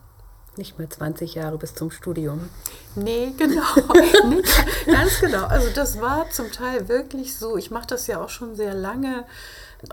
Nicht 0.56 0.78
mehr 0.78 0.90
20 0.90 1.34
Jahre 1.34 1.58
bis 1.58 1.74
zum 1.74 1.90
Studium. 1.90 2.48
Nee, 2.96 3.32
genau. 3.36 3.62
nee, 4.28 4.42
ganz 4.86 5.20
genau. 5.20 5.46
Also 5.46 5.70
das 5.70 6.00
war 6.00 6.28
zum 6.30 6.50
Teil 6.50 6.88
wirklich 6.88 7.36
so. 7.36 7.56
Ich 7.56 7.70
mache 7.70 7.86
das 7.86 8.08
ja 8.08 8.22
auch 8.22 8.28
schon 8.28 8.56
sehr 8.56 8.74
lange 8.74 9.24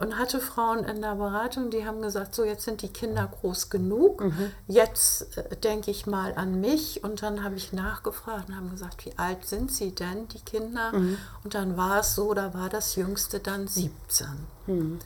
und 0.02 0.18
hatte 0.18 0.40
Frauen 0.40 0.84
in 0.84 1.02
der 1.02 1.16
Beratung, 1.16 1.70
die 1.70 1.86
haben 1.86 2.02
gesagt, 2.02 2.36
so 2.36 2.44
jetzt 2.44 2.66
sind 2.66 2.82
die 2.82 2.90
Kinder 2.90 3.28
groß 3.28 3.70
genug, 3.70 4.22
mhm. 4.22 4.52
jetzt 4.68 5.38
äh, 5.38 5.56
denke 5.56 5.92
ich 5.92 6.06
mal 6.06 6.34
an 6.36 6.60
mich 6.60 7.04
und 7.04 7.22
dann 7.24 7.44
habe 7.44 7.56
ich 7.56 7.72
nachgefragt 7.72 8.50
und 8.50 8.58
haben 8.58 8.70
gesagt, 8.70 9.06
wie 9.06 9.18
alt 9.18 9.46
sind 9.46 9.72
sie 9.72 9.96
denn, 9.96 10.28
die 10.28 10.42
Kinder? 10.42 10.92
Mhm. 10.92 11.18
Und 11.44 11.54
dann 11.54 11.78
war 11.78 12.02
es 12.02 12.16
so, 12.16 12.34
da 12.34 12.54
war 12.54 12.70
das 12.70 12.96
Jüngste 12.96 13.40
dann 13.40 13.68
17. 13.68 14.28
Mhm. 14.68 15.00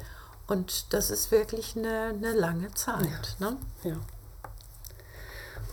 Und 0.47 0.93
das 0.93 1.11
ist 1.11 1.31
wirklich 1.31 1.77
eine, 1.77 2.13
eine 2.15 2.33
lange 2.33 2.73
Zeit. 2.73 3.37
Ja. 3.39 3.51
Ne? 3.51 3.57
ja. 3.83 3.95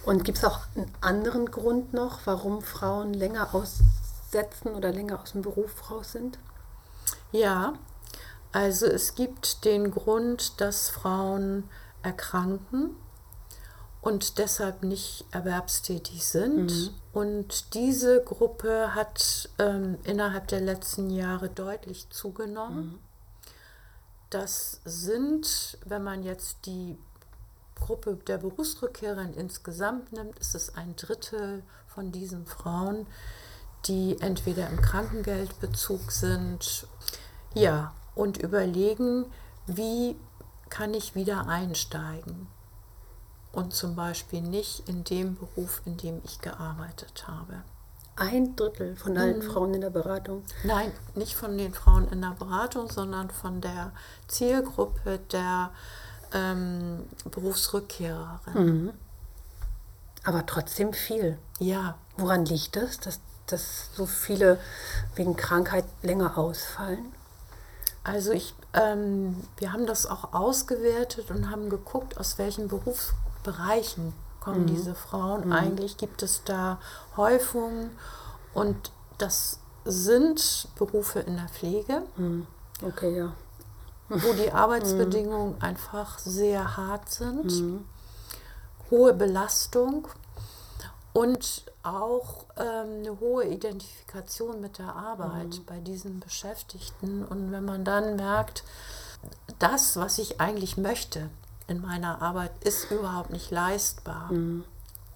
Und 0.04 0.24
gibt 0.24 0.38
es 0.38 0.44
auch 0.44 0.60
einen 0.74 0.90
anderen 1.00 1.50
Grund 1.50 1.92
noch, 1.92 2.20
warum 2.26 2.62
Frauen 2.62 3.12
länger 3.12 3.54
aussetzen 3.54 4.74
oder 4.74 4.92
länger 4.92 5.20
aus 5.20 5.32
dem 5.32 5.42
Beruf 5.42 5.90
raus 5.90 6.12
sind? 6.12 6.38
Ja, 7.32 7.74
also 8.52 8.86
es 8.86 9.14
gibt 9.14 9.64
den 9.64 9.90
Grund, 9.90 10.60
dass 10.60 10.88
Frauen 10.88 11.64
erkranken 12.02 12.96
und 14.00 14.38
deshalb 14.38 14.82
nicht 14.82 15.26
erwerbstätig 15.32 16.26
sind. 16.26 16.70
Mhm. 16.70 16.90
Und 17.12 17.74
diese 17.74 18.22
Gruppe 18.22 18.94
hat 18.94 19.50
ähm, 19.58 19.98
innerhalb 20.04 20.48
der 20.48 20.60
letzten 20.60 21.10
Jahre 21.10 21.48
deutlich 21.48 22.08
zugenommen. 22.10 22.86
Mhm. 22.86 22.98
Das 24.30 24.80
sind, 24.84 25.78
wenn 25.84 26.02
man 26.02 26.22
jetzt 26.22 26.66
die 26.66 26.98
Gruppe 27.74 28.16
der 28.26 28.38
Berufsrückkehrer 28.38 29.28
insgesamt 29.36 30.12
nimmt, 30.12 30.38
ist 30.38 30.54
es 30.54 30.74
ein 30.74 30.96
Drittel 30.96 31.62
von 31.86 32.12
diesen 32.12 32.46
Frauen, 32.46 33.06
die 33.86 34.16
entweder 34.20 34.68
im 34.68 34.80
Krankengeldbezug 34.80 36.10
sind, 36.12 36.86
ja, 37.54 37.94
und 38.18 38.36
überlegen, 38.36 39.26
wie 39.66 40.16
kann 40.68 40.92
ich 40.92 41.14
wieder 41.14 41.46
einsteigen 41.46 42.48
und 43.52 43.72
zum 43.72 43.94
Beispiel 43.94 44.42
nicht 44.42 44.88
in 44.88 45.04
dem 45.04 45.36
Beruf, 45.36 45.82
in 45.86 45.96
dem 45.96 46.20
ich 46.24 46.40
gearbeitet 46.40 47.26
habe. 47.28 47.62
Ein 48.16 48.56
Drittel 48.56 48.96
von 48.96 49.16
allen 49.16 49.38
mhm. 49.38 49.42
Frauen 49.42 49.74
in 49.74 49.80
der 49.80 49.90
Beratung? 49.90 50.42
Nein, 50.64 50.90
nicht 51.14 51.36
von 51.36 51.56
den 51.56 51.72
Frauen 51.72 52.08
in 52.08 52.20
der 52.20 52.34
Beratung, 52.36 52.90
sondern 52.90 53.30
von 53.30 53.60
der 53.60 53.92
Zielgruppe 54.26 55.20
der 55.30 55.70
ähm, 56.34 57.04
Berufsrückkehrerin. 57.30 58.54
Mhm. 58.54 58.92
Aber 60.24 60.44
trotzdem 60.44 60.92
viel. 60.92 61.38
Ja. 61.60 61.96
Woran 62.16 62.44
liegt 62.44 62.74
das, 62.74 62.98
dass, 62.98 63.20
dass 63.46 63.94
so 63.94 64.06
viele 64.06 64.58
wegen 65.14 65.36
Krankheit 65.36 65.84
länger 66.02 66.36
ausfallen? 66.36 67.12
Also 68.04 68.32
ich, 68.32 68.54
ähm, 68.72 69.36
wir 69.58 69.72
haben 69.72 69.86
das 69.86 70.06
auch 70.06 70.32
ausgewertet 70.32 71.30
und 71.30 71.50
haben 71.50 71.68
geguckt, 71.68 72.18
aus 72.18 72.38
welchen 72.38 72.68
Berufsbereichen 72.68 74.14
kommen 74.40 74.62
mhm. 74.62 74.66
diese 74.66 74.94
Frauen. 74.94 75.46
Mhm. 75.46 75.52
Eigentlich 75.52 75.96
gibt 75.96 76.22
es 76.22 76.42
da 76.44 76.78
Häufungen 77.16 77.90
und 78.54 78.92
das 79.18 79.60
sind 79.84 80.68
Berufe 80.76 81.20
in 81.20 81.36
der 81.36 81.48
Pflege. 81.48 82.02
Mhm. 82.16 82.46
Okay, 82.82 83.16
ja. 83.16 83.32
Wo 84.08 84.32
die 84.32 84.52
Arbeitsbedingungen 84.52 85.56
mhm. 85.56 85.62
einfach 85.62 86.18
sehr 86.18 86.76
hart 86.76 87.10
sind, 87.10 87.60
mhm. 87.60 87.84
hohe 88.90 89.12
Belastung 89.12 90.08
und 91.18 91.64
auch 91.82 92.44
ähm, 92.56 93.00
eine 93.00 93.18
hohe 93.18 93.44
Identifikation 93.44 94.60
mit 94.60 94.78
der 94.78 94.94
Arbeit 94.94 95.48
mhm. 95.48 95.64
bei 95.66 95.80
diesen 95.80 96.20
Beschäftigten. 96.20 97.24
Und 97.24 97.50
wenn 97.50 97.64
man 97.64 97.84
dann 97.84 98.14
merkt, 98.14 98.62
das, 99.58 99.96
was 99.96 100.18
ich 100.18 100.40
eigentlich 100.40 100.76
möchte, 100.76 101.28
in 101.66 101.80
meiner 101.80 102.22
Arbeit 102.22 102.52
ist 102.62 102.92
überhaupt 102.92 103.30
nicht 103.30 103.50
leistbar. 103.50 104.30
Mhm. 104.32 104.64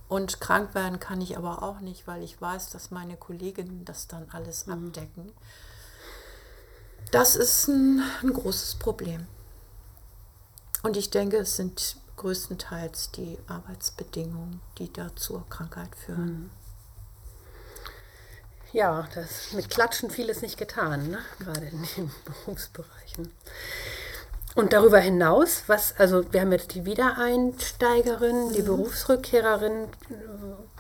Und 0.09 0.41
krank 0.41 0.75
werden 0.75 0.99
kann 0.99 1.21
ich 1.21 1.39
aber 1.39 1.63
auch 1.63 1.79
nicht, 1.79 2.09
weil 2.09 2.25
ich 2.25 2.41
weiß, 2.43 2.71
dass 2.71 2.91
meine 2.91 3.17
Kolleginnen 3.17 3.85
das 3.85 4.09
dann 4.09 4.27
alles 4.33 4.67
mhm. 4.67 4.73
abdecken. 4.73 5.31
Das 7.13 7.37
ist 7.37 7.69
ein, 7.69 8.03
ein 8.25 8.33
großes 8.33 8.75
Problem. 8.81 9.29
Und 10.83 10.97
ich 10.97 11.11
denke, 11.11 11.37
es 11.37 11.55
sind 11.55 12.02
größtenteils 12.23 13.11
die 13.11 13.37
Arbeitsbedingungen, 13.49 14.61
die 14.79 14.93
da 14.93 15.15
zur 15.17 15.49
Krankheit 15.49 15.95
führen. 15.97 16.25
Mhm. 16.25 16.51
Ja, 18.73 19.07
das 19.15 19.53
mit 19.53 19.69
Klatschen 19.69 20.09
vieles 20.09 20.41
nicht 20.41 20.57
getan, 20.57 21.11
ne? 21.11 21.19
gerade 21.41 21.67
in 21.67 21.87
den 21.97 22.11
Berufsbereichen. 22.25 23.31
Und 24.55 24.73
darüber 24.73 24.99
hinaus, 24.99 25.65
was, 25.67 25.95
also 25.99 26.33
wir 26.33 26.41
haben 26.41 26.53
jetzt 26.53 26.75
die 26.75 26.85
Wiedereinsteigerin, 26.85 28.49
mhm. 28.49 28.53
die 28.53 28.63
Berufsrückkehrerin. 28.63 29.89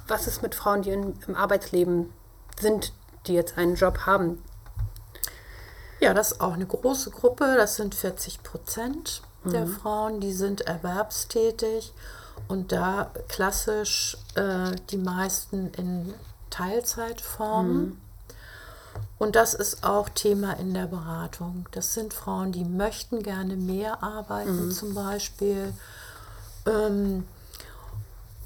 Was 0.06 0.26
ist 0.26 0.42
mit 0.42 0.54
Frauen, 0.54 0.82
die 0.82 0.90
in, 0.90 1.18
im 1.26 1.34
Arbeitsleben 1.34 2.12
sind, 2.58 2.92
die 3.26 3.34
jetzt 3.34 3.58
einen 3.58 3.74
Job 3.74 4.00
haben? 4.06 4.42
Ja, 6.00 6.14
das 6.14 6.32
ist 6.32 6.40
auch 6.40 6.54
eine 6.54 6.66
große 6.66 7.10
Gruppe. 7.10 7.54
Das 7.56 7.76
sind 7.76 7.94
40 7.94 8.42
Prozent 8.42 9.22
mhm. 9.22 9.31
Der 9.44 9.66
Frauen, 9.66 10.20
die 10.20 10.32
sind 10.32 10.62
erwerbstätig 10.62 11.92
und 12.48 12.72
da 12.72 13.10
klassisch 13.28 14.16
äh, 14.34 14.72
die 14.90 14.98
meisten 14.98 15.70
in 15.74 16.14
Teilzeitform. 16.50 17.66
Mhm. 17.66 17.96
Und 19.18 19.36
das 19.36 19.54
ist 19.54 19.84
auch 19.84 20.08
Thema 20.08 20.52
in 20.58 20.74
der 20.74 20.86
Beratung. 20.86 21.66
Das 21.72 21.94
sind 21.94 22.12
Frauen, 22.12 22.52
die 22.52 22.64
möchten 22.64 23.22
gerne 23.22 23.56
mehr 23.56 24.02
arbeiten, 24.02 24.66
mhm. 24.66 24.70
zum 24.70 24.94
Beispiel, 24.94 25.72
ähm, 26.66 27.24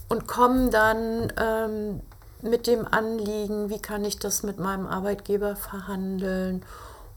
und 0.08 0.28
kommen 0.28 0.70
dann 0.70 1.32
ähm, 1.36 2.00
mit 2.42 2.66
dem 2.66 2.86
Anliegen, 2.86 3.70
wie 3.70 3.80
kann 3.80 4.04
ich 4.04 4.18
das 4.18 4.42
mit 4.42 4.58
meinem 4.58 4.86
Arbeitgeber 4.86 5.56
verhandeln? 5.56 6.62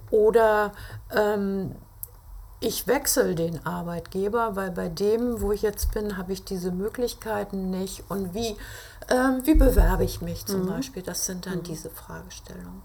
Oder 0.09 0.71
ähm, 1.15 1.75
ich 2.61 2.87
wechsle 2.87 3.35
den 3.35 3.65
Arbeitgeber, 3.65 4.55
weil 4.55 4.71
bei 4.71 4.89
dem, 4.89 5.41
wo 5.41 5.51
ich 5.51 5.61
jetzt 5.61 5.93
bin, 5.93 6.17
habe 6.17 6.33
ich 6.33 6.43
diese 6.43 6.71
Möglichkeiten 6.71 7.69
nicht. 7.69 8.03
Und 8.09 8.33
wie, 8.33 8.57
ähm, 9.09 9.41
wie 9.45 9.55
bewerbe 9.55 10.03
ich 10.03 10.21
mich 10.21 10.45
zum 10.45 10.63
mhm. 10.63 10.67
Beispiel? 10.69 11.01
Das 11.01 11.25
sind 11.25 11.45
dann 11.45 11.59
mhm. 11.59 11.63
diese 11.63 11.89
Fragestellungen. 11.89 12.81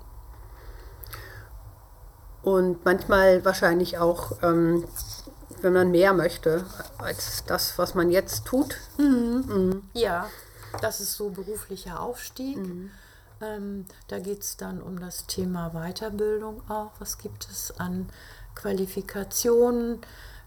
Und 2.42 2.84
manchmal 2.84 3.44
wahrscheinlich 3.44 3.98
auch, 3.98 4.42
ähm, 4.42 4.84
wenn 5.60 5.72
man 5.72 5.90
mehr 5.90 6.12
möchte 6.12 6.64
als 6.98 7.44
das, 7.46 7.78
was 7.78 7.94
man 7.94 8.10
jetzt 8.10 8.44
tut. 8.44 8.76
Mhm. 8.98 9.44
mhm. 9.46 9.82
Ja, 9.92 10.28
das 10.80 11.00
ist 11.00 11.14
so 11.14 11.30
beruflicher 11.30 12.00
Aufstieg. 12.00 12.58
Mhm. 12.58 12.90
Ähm, 13.40 13.86
da 14.06 14.20
geht 14.20 14.42
es 14.42 14.56
dann 14.56 14.80
um 14.80 15.00
das 15.00 15.26
Thema 15.26 15.70
Weiterbildung 15.70 16.62
auch. 16.70 16.92
Was 17.00 17.18
gibt 17.18 17.48
es 17.50 17.72
an 17.78 18.08
Qualifikationen? 18.54 20.00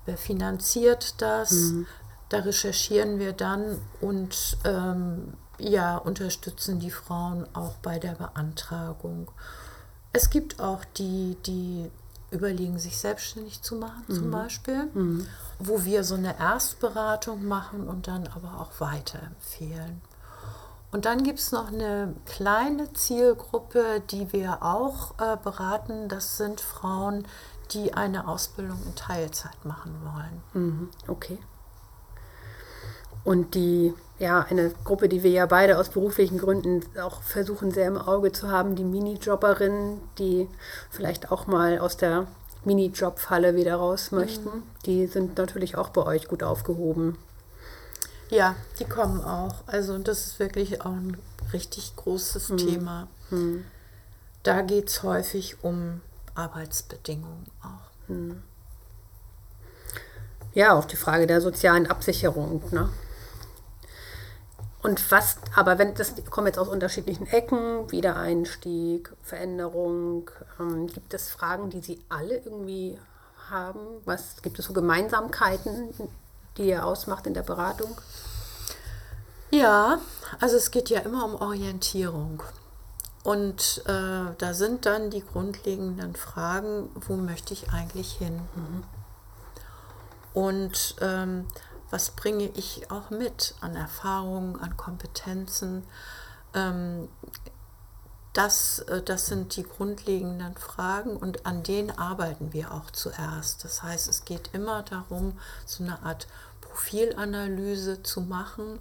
Wer 0.05 0.17
finanziert 0.17 1.21
das? 1.21 1.51
Mhm. 1.51 1.87
Da 2.29 2.39
recherchieren 2.39 3.19
wir 3.19 3.33
dann 3.33 3.79
und 4.01 4.57
ähm, 4.65 5.33
ja, 5.59 5.97
unterstützen 5.97 6.79
die 6.79 6.91
Frauen 6.91 7.47
auch 7.53 7.75
bei 7.77 7.99
der 7.99 8.13
Beantragung. 8.13 9.31
Es 10.13 10.29
gibt 10.29 10.59
auch 10.59 10.83
die, 10.97 11.37
die 11.45 11.89
überlegen, 12.31 12.79
sich 12.79 12.97
selbstständig 12.97 13.61
zu 13.61 13.75
machen, 13.75 14.03
mhm. 14.07 14.13
zum 14.13 14.31
Beispiel, 14.31 14.89
mhm. 14.93 15.27
wo 15.59 15.85
wir 15.85 16.03
so 16.03 16.15
eine 16.15 16.37
Erstberatung 16.37 17.45
machen 17.45 17.87
und 17.87 18.07
dann 18.07 18.27
aber 18.27 18.59
auch 18.59 18.79
weiterempfehlen. 18.79 20.01
Und 20.91 21.05
dann 21.05 21.23
gibt 21.23 21.39
es 21.39 21.51
noch 21.51 21.67
eine 21.67 22.15
kleine 22.25 22.91
Zielgruppe, 22.93 24.01
die 24.09 24.31
wir 24.31 24.63
auch 24.63 25.19
äh, 25.19 25.37
beraten. 25.37 26.07
Das 26.07 26.37
sind 26.37 26.61
Frauen, 26.61 27.25
die 27.71 27.93
eine 27.93 28.27
Ausbildung 28.27 28.79
in 28.85 28.95
Teilzeit 28.95 29.65
machen 29.65 29.95
wollen. 30.03 30.41
Mhm. 30.53 30.89
Okay. 31.07 31.37
Und 33.23 33.55
die, 33.55 33.93
ja, 34.19 34.45
eine 34.49 34.71
Gruppe, 34.85 35.09
die 35.09 35.21
wir 35.21 35.31
ja 35.31 35.45
beide 35.45 35.77
aus 35.77 35.89
beruflichen 35.89 36.37
Gründen 36.37 36.81
auch 36.97 37.21
versuchen 37.21 37.71
sehr 37.71 37.87
im 37.87 37.97
Auge 37.97 38.31
zu 38.31 38.49
haben, 38.49 38.75
die 38.75 38.85
Minijobberinnen, 38.85 39.99
die 40.17 40.47
vielleicht 40.89 41.31
auch 41.31 41.45
mal 41.45 41.79
aus 41.79 41.97
der 41.97 42.27
Minijob-Falle 42.63 43.55
wieder 43.55 43.75
raus 43.75 44.11
möchten, 44.11 44.49
mhm. 44.49 44.63
die 44.85 45.07
sind 45.07 45.37
natürlich 45.37 45.75
auch 45.75 45.89
bei 45.89 46.05
euch 46.05 46.27
gut 46.27 46.43
aufgehoben. 46.43 47.17
Ja, 48.29 48.55
die 48.79 48.85
kommen 48.85 49.21
auch. 49.23 49.55
Also 49.67 49.97
das 49.97 50.25
ist 50.27 50.39
wirklich 50.39 50.81
auch 50.81 50.91
ein 50.91 51.17
richtig 51.53 51.95
großes 51.95 52.49
mhm. 52.49 52.57
Thema. 52.57 53.07
Mhm. 53.29 53.65
Da 54.43 54.61
geht 54.61 54.89
es 54.89 55.03
häufig 55.03 55.63
um 55.63 56.01
Arbeitsbedingungen 56.37 57.45
auch. 57.61 58.09
Mhm. 58.09 58.43
Ja, 60.53 60.73
auf 60.73 60.87
die 60.87 60.95
Frage 60.95 61.27
der 61.27 61.41
sozialen 61.41 61.87
Absicherung. 61.87 62.63
Ne? 62.71 62.89
Und 64.81 65.11
was, 65.11 65.37
aber 65.55 65.77
wenn 65.79 65.95
das 65.95 66.13
kommt 66.29 66.47
jetzt 66.47 66.59
aus 66.59 66.67
unterschiedlichen 66.67 67.27
Ecken, 67.27 67.91
Wiedereinstieg, 67.91 69.11
Veränderung, 69.21 70.31
ähm, 70.59 70.87
gibt 70.87 71.13
es 71.13 71.29
Fragen, 71.29 71.69
die 71.69 71.81
Sie 71.81 72.01
alle 72.09 72.37
irgendwie 72.37 72.97
haben? 73.49 73.79
Was 74.05 74.41
gibt 74.41 74.59
es 74.59 74.65
so 74.65 74.73
Gemeinsamkeiten, 74.73 75.93
die 76.57 76.69
ihr 76.69 76.85
ausmacht 76.85 77.27
in 77.27 77.33
der 77.33 77.43
Beratung? 77.43 77.97
Ja, 79.51 79.99
also 80.39 80.57
es 80.57 80.71
geht 80.71 80.89
ja 80.89 80.99
immer 81.01 81.25
um 81.25 81.35
Orientierung. 81.35 82.43
Und 83.27 83.81
äh, 83.87 84.35
da 84.37 84.53
sind 84.53 84.85
dann 84.85 85.09
die 85.09 85.19
grundlegenden 85.19 86.15
Fragen, 86.15 86.89
wo 86.95 87.17
möchte 87.17 87.53
ich 87.53 87.71
eigentlich 87.73 88.13
hin? 88.13 88.39
Mhm. 88.55 88.83
Und 90.33 90.95
ähm, 91.01 91.45
was 91.89 92.11
bringe 92.11 92.45
ich 92.55 92.89
auch 92.89 93.09
mit 93.09 93.53
an 93.59 93.75
Erfahrungen, 93.75 94.57
an 94.61 94.77
Kompetenzen? 94.77 95.83
Ähm, 96.53 97.09
das, 98.31 98.79
äh, 98.79 99.01
das 99.01 99.25
sind 99.25 99.57
die 99.57 99.63
grundlegenden 99.63 100.55
Fragen 100.55 101.17
und 101.17 101.45
an 101.45 101.63
denen 101.63 101.91
arbeiten 101.91 102.53
wir 102.53 102.73
auch 102.73 102.91
zuerst. 102.91 103.65
Das 103.65 103.83
heißt, 103.83 104.07
es 104.07 104.23
geht 104.23 104.51
immer 104.53 104.83
darum, 104.83 105.37
so 105.65 105.83
eine 105.83 106.01
Art 106.01 106.29
Profilanalyse 106.61 108.03
zu 108.03 108.21
machen 108.21 108.79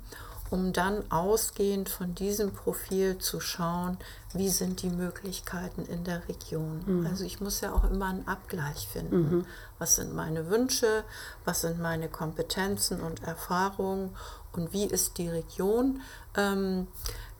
um 0.50 0.72
dann 0.72 1.10
ausgehend 1.10 1.88
von 1.88 2.14
diesem 2.14 2.52
Profil 2.52 3.18
zu 3.18 3.40
schauen, 3.40 3.98
wie 4.32 4.48
sind 4.48 4.82
die 4.82 4.90
Möglichkeiten 4.90 5.84
in 5.86 6.04
der 6.04 6.26
Region. 6.28 6.82
Mhm. 6.86 7.06
Also 7.06 7.24
ich 7.24 7.40
muss 7.40 7.60
ja 7.60 7.72
auch 7.72 7.84
immer 7.90 8.06
einen 8.06 8.28
Abgleich 8.28 8.88
finden. 8.88 9.38
Mhm. 9.38 9.46
Was 9.78 9.96
sind 9.96 10.14
meine 10.14 10.50
Wünsche, 10.50 11.04
was 11.44 11.62
sind 11.62 11.80
meine 11.80 12.08
Kompetenzen 12.08 13.00
und 13.00 13.22
Erfahrungen 13.22 14.14
und 14.52 14.72
wie 14.72 14.84
ist 14.84 15.18
die 15.18 15.28
Region? 15.28 16.00
Ähm, 16.36 16.86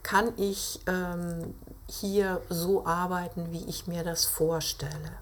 kann 0.03 0.33
ich 0.37 0.81
ähm, 0.87 1.55
hier 1.89 2.41
so 2.49 2.87
arbeiten, 2.87 3.53
wie 3.53 3.65
ich 3.65 3.87
mir 3.87 4.05
das 4.05 4.25
vorstelle? 4.25 5.13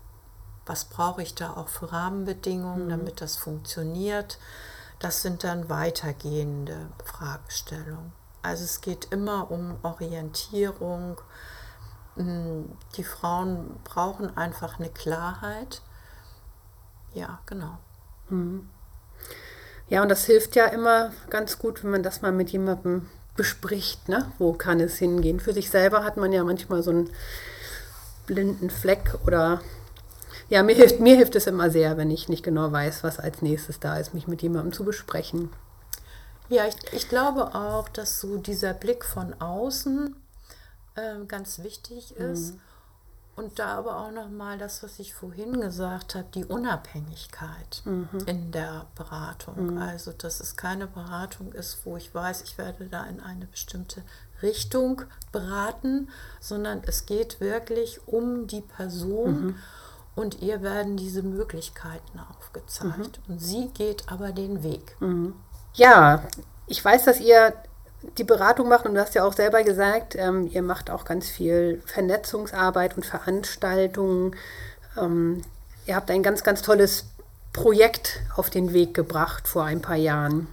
Was 0.66 0.84
brauche 0.84 1.22
ich 1.22 1.34
da 1.34 1.54
auch 1.54 1.68
für 1.68 1.92
Rahmenbedingungen, 1.92 2.86
mhm. 2.86 2.90
damit 2.90 3.20
das 3.20 3.36
funktioniert? 3.36 4.38
Das 5.04 5.20
sind 5.20 5.44
dann 5.44 5.68
weitergehende 5.68 6.88
Fragestellungen. 7.04 8.12
Also 8.40 8.64
es 8.64 8.80
geht 8.80 9.08
immer 9.12 9.50
um 9.50 9.76
Orientierung. 9.82 11.20
Hm, 12.16 12.72
die 12.96 13.04
Frauen 13.04 13.80
brauchen 13.84 14.34
einfach 14.34 14.78
eine 14.78 14.88
Klarheit. 14.88 15.82
Ja, 17.12 17.40
genau. 17.44 17.76
Mhm. 18.30 18.70
Ja, 19.90 20.00
und 20.00 20.08
das 20.08 20.24
hilft 20.24 20.56
ja 20.56 20.68
immer 20.68 21.12
ganz 21.28 21.58
gut, 21.58 21.84
wenn 21.84 21.90
man 21.90 22.02
das 22.02 22.22
mal 22.22 22.32
mit 22.32 22.48
jemandem 22.48 23.06
bespricht, 23.36 24.08
ne? 24.08 24.32
Wo 24.38 24.54
kann 24.54 24.80
es 24.80 24.96
hingehen? 24.96 25.38
Für 25.38 25.52
sich 25.52 25.68
selber 25.68 26.02
hat 26.02 26.16
man 26.16 26.32
ja 26.32 26.44
manchmal 26.44 26.82
so 26.82 26.92
einen 26.92 27.10
blinden 28.24 28.70
Fleck 28.70 29.18
oder 29.26 29.60
ja, 30.48 30.62
mir 30.62 30.74
hilft, 30.74 31.00
mir 31.00 31.16
hilft 31.16 31.36
es 31.36 31.46
immer 31.46 31.70
sehr, 31.70 31.96
wenn 31.96 32.10
ich 32.10 32.28
nicht 32.28 32.42
genau 32.42 32.70
weiß, 32.70 33.02
was 33.02 33.18
als 33.18 33.42
nächstes 33.42 33.80
da 33.80 33.96
ist, 33.96 34.14
mich 34.14 34.28
mit 34.28 34.42
jemandem 34.42 34.72
zu 34.72 34.84
besprechen. 34.84 35.50
Ja, 36.48 36.66
ich, 36.66 36.76
ich 36.92 37.08
glaube 37.08 37.54
auch, 37.54 37.88
dass 37.88 38.20
so 38.20 38.36
dieser 38.36 38.74
Blick 38.74 39.04
von 39.04 39.40
außen 39.40 40.14
äh, 40.96 41.24
ganz 41.26 41.62
wichtig 41.62 42.16
ist. 42.16 42.54
Mhm. 42.54 42.60
Und 43.36 43.58
da 43.58 43.78
aber 43.78 43.96
auch 43.96 44.12
nochmal 44.12 44.58
das, 44.58 44.84
was 44.84 45.00
ich 45.00 45.12
vorhin 45.12 45.60
gesagt 45.60 46.14
habe, 46.14 46.28
die 46.32 46.44
Unabhängigkeit 46.44 47.82
mhm. 47.84 48.08
in 48.26 48.52
der 48.52 48.86
Beratung. 48.94 49.72
Mhm. 49.72 49.78
Also, 49.78 50.12
dass 50.12 50.38
es 50.38 50.56
keine 50.56 50.86
Beratung 50.86 51.52
ist, 51.52 51.78
wo 51.84 51.96
ich 51.96 52.14
weiß, 52.14 52.42
ich 52.42 52.58
werde 52.58 52.86
da 52.86 53.04
in 53.06 53.20
eine 53.20 53.46
bestimmte 53.46 54.02
Richtung 54.40 55.02
beraten, 55.32 56.10
sondern 56.38 56.82
es 56.86 57.06
geht 57.06 57.40
wirklich 57.40 58.06
um 58.06 58.46
die 58.46 58.60
Person. 58.60 59.46
Mhm 59.46 59.56
und 60.14 60.42
ihr 60.42 60.62
werden 60.62 60.96
diese 60.96 61.22
Möglichkeiten 61.22 62.20
aufgezeigt. 62.38 63.20
Mhm. 63.26 63.32
Und 63.32 63.38
sie 63.40 63.68
geht 63.74 64.04
aber 64.08 64.32
den 64.32 64.62
Weg. 64.62 64.96
Mhm. 65.00 65.34
Ja, 65.74 66.22
ich 66.66 66.84
weiß, 66.84 67.04
dass 67.04 67.20
ihr 67.20 67.52
die 68.18 68.24
Beratung 68.24 68.68
macht 68.68 68.86
und 68.86 68.94
du 68.94 69.00
hast 69.00 69.14
ja 69.14 69.24
auch 69.24 69.32
selber 69.32 69.62
gesagt, 69.62 70.14
ähm, 70.14 70.46
ihr 70.46 70.62
macht 70.62 70.90
auch 70.90 71.04
ganz 71.04 71.28
viel 71.28 71.82
Vernetzungsarbeit 71.86 72.96
und 72.96 73.06
Veranstaltungen. 73.06 74.36
Ähm, 75.00 75.42
ihr 75.86 75.96
habt 75.96 76.10
ein 76.10 76.22
ganz, 76.22 76.44
ganz 76.44 76.62
tolles 76.62 77.06
Projekt 77.52 78.20
auf 78.36 78.50
den 78.50 78.72
Weg 78.72 78.94
gebracht 78.94 79.48
vor 79.48 79.64
ein 79.64 79.80
paar 79.80 79.96
Jahren. 79.96 80.48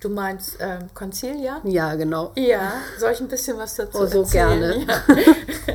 Du 0.00 0.08
meinst 0.08 0.60
äh, 0.60 0.80
Concilia? 0.92 1.60
Ja, 1.64 1.94
genau. 1.94 2.32
Ja, 2.36 2.74
soll 2.98 3.12
ich 3.12 3.20
ein 3.20 3.28
bisschen 3.28 3.56
was 3.56 3.74
dazu 3.74 4.00
oh, 4.00 4.06
so 4.06 4.20
erzählen? 4.20 4.86
gerne. 4.86 4.86
Ja. 4.86 5.74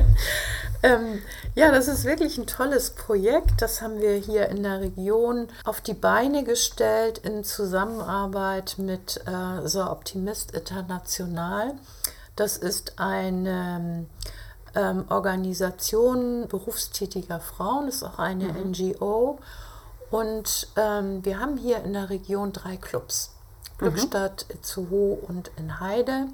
ähm, 0.82 1.22
ja, 1.54 1.70
das 1.70 1.88
ist 1.88 2.04
wirklich 2.04 2.38
ein 2.38 2.46
tolles 2.46 2.90
Projekt. 2.90 3.60
Das 3.60 3.82
haben 3.82 4.00
wir 4.00 4.14
hier 4.14 4.48
in 4.48 4.62
der 4.62 4.80
Region 4.80 5.48
auf 5.64 5.80
die 5.80 5.94
Beine 5.94 6.44
gestellt 6.44 7.18
in 7.18 7.44
Zusammenarbeit 7.44 8.76
mit 8.78 9.20
äh, 9.26 9.66
So 9.66 9.82
Optimist 9.82 10.52
International. 10.52 11.74
Das 12.36 12.56
ist 12.56 12.98
eine 12.98 14.06
ähm, 14.74 15.04
Organisation 15.08 16.48
berufstätiger 16.48 17.40
Frauen, 17.40 17.88
ist 17.88 18.02
auch 18.02 18.18
eine 18.18 18.52
mhm. 18.52 18.70
NGO. 18.70 19.38
Und 20.10 20.68
ähm, 20.76 21.24
wir 21.24 21.38
haben 21.38 21.56
hier 21.56 21.84
in 21.84 21.92
der 21.92 22.10
Region 22.10 22.52
drei 22.52 22.76
Clubs. 22.76 23.34
Glückstadt, 23.78 24.46
mhm. 24.48 24.54
Itzehoe 24.56 25.18
und 25.26 25.50
in 25.56 25.80
Heide. 25.80 26.28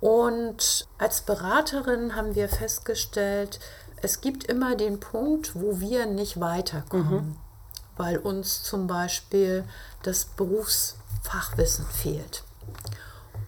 Und 0.00 0.86
als 0.98 1.20
Beraterin 1.20 2.16
haben 2.16 2.34
wir 2.34 2.48
festgestellt, 2.48 3.60
es 4.02 4.20
gibt 4.20 4.44
immer 4.44 4.76
den 4.76 4.98
Punkt, 4.98 5.54
wo 5.54 5.78
wir 5.80 6.06
nicht 6.06 6.40
weiterkommen, 6.40 7.14
mhm. 7.14 7.36
weil 7.96 8.16
uns 8.16 8.62
zum 8.62 8.86
Beispiel 8.86 9.64
das 10.02 10.24
Berufsfachwissen 10.24 11.84
fehlt. 11.86 12.44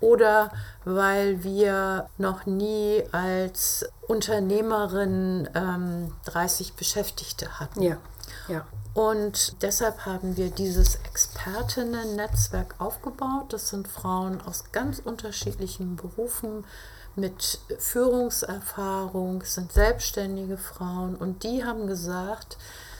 Oder 0.01 0.51
weil 0.85 1.43
wir 1.45 2.09
noch 2.19 2.45
nie 2.45 3.03
als 3.12 3.87
Unternehmerin 4.09 5.49
ähm, 5.55 6.12
30 6.25 6.75
Beschäftigte 6.75 7.61
hatten. 7.61 7.83
Ja, 7.83 7.97
ja. 8.49 8.67
Und 8.94 9.62
deshalb 9.62 10.05
haben 10.05 10.37
wir 10.37 10.50
dieses 10.50 10.96
Expertinnen-Netzwerk 10.96 12.74
aufgebaut. 12.78 13.52
Das 13.52 13.68
sind 13.68 13.88
Frauen 13.88 14.40
aus 14.42 14.64
ganz 14.72 14.98
unterschiedlichen 14.98 15.96
Berufen 15.96 16.64
mit 17.16 17.59
Führungserfahrung, 17.78 19.42
sind 19.44 19.72
selbstständige 19.72 20.57
Frauen 20.57 21.14
und 21.14 21.42
die 21.42 21.64
haben 21.64 21.87
gesagt, 21.87 22.57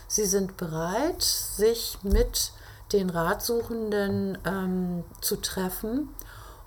sie 0.07 0.27
sind 0.27 0.57
bereit, 0.57 1.23
sich 1.23 1.99
mit 2.03 2.53
den 2.93 3.09
Ratsuchenden 3.09 4.37
ähm, 4.45 5.05
zu 5.21 5.37
treffen 5.37 6.11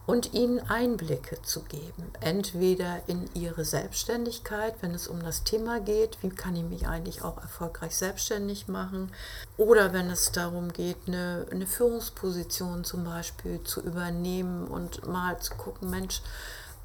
und 0.06 0.34
ihnen 0.34 0.60
Einblicke 0.60 1.42
zu 1.42 1.62
geben. 1.64 2.12
Entweder 2.20 3.02
in 3.08 3.30
ihre 3.34 3.66
Selbstständigkeit, 3.66 4.76
wenn 4.82 4.94
es 4.94 5.08
um 5.08 5.22
das 5.24 5.44
Thema 5.44 5.80
geht, 5.80 6.18
wie 6.22 6.30
kann 6.30 6.56
ich 6.56 6.64
mich 6.64 6.88
eigentlich 6.88 7.24
auch 7.24 7.38
erfolgreich 7.42 7.96
selbstständig 7.96 8.68
machen, 8.68 9.12
oder 9.58 9.94
wenn 9.94 10.10
es 10.10 10.32
darum 10.32 10.72
geht, 10.72 10.98
eine, 11.08 11.48
eine 11.52 11.66
Führungsposition 11.66 12.84
zum 12.84 13.04
Beispiel 13.04 13.64
zu 13.64 13.82
übernehmen 13.82 14.68
und 14.68 15.08
mal 15.08 15.40
zu 15.40 15.56
gucken, 15.56 15.90
Mensch, 15.90 16.22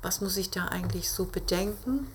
was 0.02 0.22
muss 0.22 0.36
ich 0.38 0.50
da 0.50 0.66
eigentlich 0.66 1.10
so 1.10 1.26
bedenken? 1.26 2.06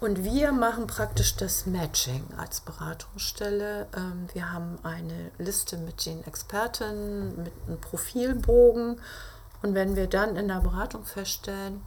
Und 0.00 0.24
wir 0.24 0.52
machen 0.52 0.86
praktisch 0.86 1.36
das 1.36 1.66
Matching 1.66 2.26
als 2.36 2.60
Beratungsstelle. 2.60 3.86
Ähm, 3.96 4.26
wir 4.34 4.52
haben 4.52 4.78
eine 4.82 5.30
Liste 5.38 5.78
mit 5.78 6.04
den 6.04 6.22
Experten, 6.26 7.42
mit 7.42 7.52
einem 7.66 7.80
Profilbogen 7.80 9.00
und 9.64 9.74
wenn 9.74 9.96
wir 9.96 10.06
dann 10.06 10.36
in 10.36 10.48
der 10.48 10.60
Beratung 10.60 11.04
feststellen, 11.04 11.80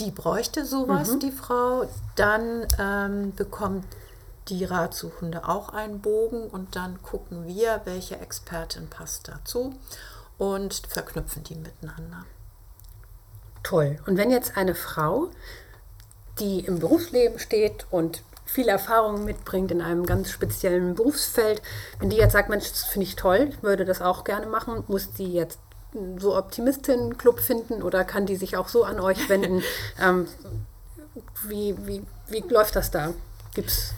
die 0.00 0.10
bräuchte 0.10 0.66
sowas, 0.66 1.12
mhm. 1.12 1.20
die 1.20 1.32
Frau, 1.32 1.88
dann 2.14 2.66
ähm, 2.78 3.34
bekommt 3.34 3.86
die 4.48 4.66
Ratsuchende 4.66 5.48
auch 5.48 5.70
einen 5.70 6.02
Bogen 6.02 6.48
und 6.48 6.76
dann 6.76 7.00
gucken 7.02 7.46
wir, 7.46 7.80
welche 7.84 8.18
Expertin 8.20 8.88
passt 8.90 9.28
dazu 9.28 9.74
und 10.36 10.82
verknüpfen 10.88 11.42
die 11.44 11.54
miteinander. 11.54 12.26
Toll. 13.62 13.98
Und 14.06 14.18
wenn 14.18 14.30
jetzt 14.30 14.58
eine 14.58 14.74
Frau, 14.74 15.30
die 16.38 16.60
im 16.60 16.80
Berufsleben 16.80 17.38
steht 17.38 17.86
und 17.90 18.22
viel 18.44 18.68
Erfahrung 18.68 19.24
mitbringt 19.24 19.70
in 19.70 19.80
einem 19.80 20.04
ganz 20.04 20.30
speziellen 20.30 20.94
Berufsfeld, 20.94 21.62
wenn 21.98 22.10
die 22.10 22.16
jetzt 22.16 22.32
sagt, 22.32 22.50
Mensch, 22.50 22.68
das 22.68 22.84
finde 22.84 23.06
ich 23.06 23.16
toll, 23.16 23.48
ich 23.48 23.62
würde 23.62 23.86
das 23.86 24.02
auch 24.02 24.24
gerne 24.24 24.46
machen, 24.46 24.84
muss 24.86 25.12
die 25.12 25.32
jetzt 25.32 25.58
so 26.18 26.36
Optimistinnen-Club 26.36 27.40
finden 27.40 27.82
oder 27.82 28.04
kann 28.04 28.26
die 28.26 28.36
sich 28.36 28.56
auch 28.56 28.68
so 28.68 28.84
an 28.84 29.00
euch 29.00 29.28
wenden? 29.28 29.62
ähm, 30.00 30.28
wie, 31.46 31.76
wie, 31.86 32.02
wie 32.28 32.40
läuft 32.40 32.76
das 32.76 32.90
da? 32.90 33.14
Gibt's 33.54 33.94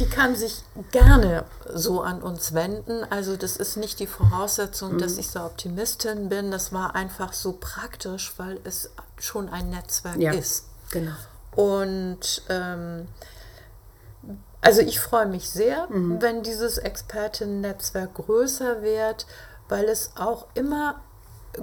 die 0.00 0.08
kann 0.08 0.34
sich 0.34 0.62
gerne 0.92 1.44
so 1.72 2.00
an 2.00 2.22
uns 2.22 2.54
wenden. 2.54 3.04
Also 3.10 3.36
das 3.36 3.56
ist 3.56 3.76
nicht 3.76 4.00
die 4.00 4.06
Voraussetzung, 4.06 4.94
mhm. 4.94 4.98
dass 4.98 5.18
ich 5.18 5.30
so 5.30 5.40
Optimistin 5.40 6.28
bin. 6.28 6.50
Das 6.50 6.72
war 6.72 6.94
einfach 6.94 7.32
so 7.32 7.58
praktisch, 7.60 8.32
weil 8.38 8.58
es 8.64 8.90
schon 9.18 9.48
ein 9.50 9.68
Netzwerk 9.68 10.16
ja, 10.16 10.32
ist. 10.32 10.64
Genau. 10.90 11.12
Und 11.54 12.42
ähm, 12.48 13.08
also 14.62 14.80
ich 14.80 15.00
freue 15.00 15.26
mich 15.26 15.50
sehr, 15.50 15.86
mhm. 15.90 16.22
wenn 16.22 16.42
dieses 16.42 16.78
Expertinnen-Netzwerk 16.78 18.14
größer 18.14 18.82
wird, 18.82 19.26
weil 19.68 19.84
es 19.84 20.12
auch 20.16 20.46
immer 20.54 21.02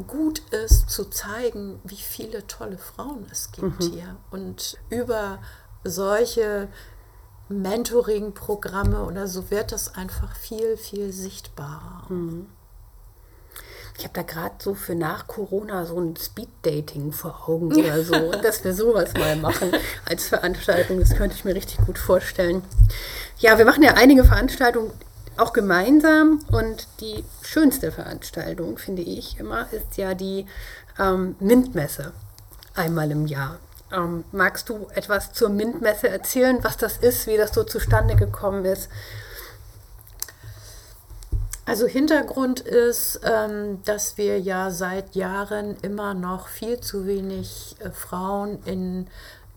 gut 0.06 0.40
ist 0.52 0.90
zu 0.90 1.06
zeigen, 1.06 1.80
wie 1.84 1.96
viele 1.96 2.46
tolle 2.48 2.78
Frauen 2.78 3.26
es 3.32 3.52
gibt 3.52 3.80
mhm. 3.82 3.92
hier. 3.92 4.16
Und 4.32 4.78
über 4.90 5.40
solche 5.84 6.68
Mentoring-Programme 7.50 9.04
oder 9.04 9.28
so 9.28 9.50
wird 9.50 9.72
das 9.72 9.96
einfach 9.96 10.36
viel, 10.36 10.78
viel 10.78 11.12
sichtbarer. 11.14 12.06
Mhm. 12.10 12.48
Ich 13.98 14.04
habe 14.04 14.14
da 14.14 14.22
gerade 14.22 14.56
so 14.60 14.76
für 14.76 14.94
nach 14.94 15.26
Corona 15.26 15.86
so 15.86 16.00
ein 16.00 16.16
Speed-Dating 16.16 17.12
vor 17.14 17.50
Augen 17.50 17.74
oder 17.76 18.04
so, 18.04 18.32
dass 18.32 18.64
wir 18.64 18.74
sowas 18.74 19.14
mal 19.14 19.36
machen 19.38 19.72
als 20.06 20.28
Veranstaltung. 20.28 21.00
Das 21.00 21.16
könnte 21.16 21.36
ich 21.36 21.46
mir 21.46 21.56
richtig 21.56 21.78
gut 21.86 21.98
vorstellen. 21.98 22.62
Ja, 23.40 23.58
wir 23.58 23.66
machen 23.66 23.84
ja 23.84 23.94
einige 23.94 24.24
Veranstaltungen 24.24 24.92
auch 25.40 25.54
gemeinsam 25.54 26.40
und 26.52 26.88
die 27.00 27.24
schönste 27.42 27.92
Veranstaltung, 27.92 28.78
finde 28.78 29.02
ich 29.02 29.40
immer, 29.40 29.72
ist 29.72 29.98
ja 29.98 30.14
die 30.14 30.46
ähm, 31.00 31.36
MINT-Messe 31.40 32.14
einmal 32.76 33.12
im 33.12 33.28
Jahr. 33.28 33.60
Ähm, 33.92 34.26
magst 34.32 34.70
du 34.70 34.88
etwas 34.94 35.32
zur 35.34 35.50
MINT-Messe 35.50 36.10
erzählen, 36.10 36.60
was 36.62 36.78
das 36.78 36.98
ist, 36.98 37.28
wie 37.28 37.38
das 37.38 37.54
so 37.54 37.64
zustande 37.64 38.16
gekommen 38.16 38.66
ist? 38.66 38.90
Also 41.68 41.86
Hintergrund 41.86 42.62
ist, 42.62 43.20
ähm, 43.26 43.84
dass 43.84 44.18
wir 44.18 44.40
ja 44.40 44.72
seit 44.72 45.16
Jahren 45.16 45.76
immer 45.82 46.14
noch 46.14 46.48
viel 46.48 46.80
zu 46.80 47.06
wenig 47.06 47.76
äh, 47.80 47.92
Frauen 47.92 48.60
in 48.64 49.08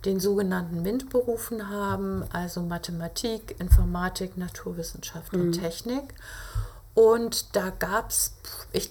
den 0.04 0.20
sogenannten 0.20 0.82
MINT-Berufen 0.82 1.68
haben, 1.68 2.24
also 2.32 2.62
Mathematik, 2.62 3.60
Informatik, 3.60 4.36
Naturwissenschaft 4.36 5.32
mhm. 5.32 5.40
und 5.40 5.52
Technik. 5.52 6.14
Und 6.94 7.54
da 7.54 7.70
gab 7.70 8.10
es, 8.10 8.34
ich 8.72 8.90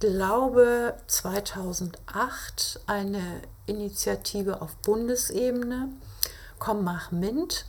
glaube, 0.00 0.94
2008 1.06 2.80
eine 2.86 3.22
Initiative 3.66 4.60
auf 4.62 4.76
Bundesebene, 4.76 5.90
Komm, 6.60 6.84
mach 6.84 7.10
MINT, 7.10 7.64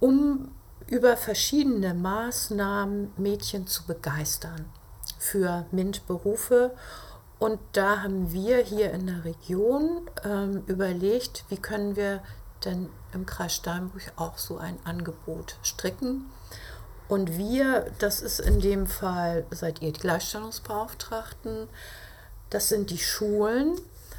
um 0.00 0.50
über 0.88 1.16
verschiedene 1.16 1.94
Maßnahmen 1.94 3.12
Mädchen 3.16 3.68
zu 3.68 3.86
begeistern 3.86 4.66
für 5.18 5.64
MINT-Berufe. 5.70 6.72
Und 7.42 7.58
da 7.72 8.04
haben 8.04 8.32
wir 8.32 8.58
hier 8.58 8.92
in 8.92 9.08
der 9.08 9.24
Region 9.24 10.08
ähm, 10.22 10.62
überlegt, 10.68 11.44
wie 11.48 11.56
können 11.56 11.96
wir 11.96 12.22
denn 12.64 12.88
im 13.12 13.26
Kreis 13.26 13.56
Steinbrüch 13.56 14.12
auch 14.14 14.38
so 14.38 14.58
ein 14.58 14.78
Angebot 14.84 15.56
stricken. 15.64 16.26
Und 17.08 17.36
wir, 17.36 17.90
das 17.98 18.20
ist 18.20 18.38
in 18.38 18.60
dem 18.60 18.86
Fall, 18.86 19.44
seid 19.50 19.82
ihr 19.82 19.92
die 19.92 19.98
Gleichstellungsbeauftragten, 19.98 21.66
das 22.48 22.68
sind 22.68 22.90
die 22.90 22.98
Schulen. 22.98 23.74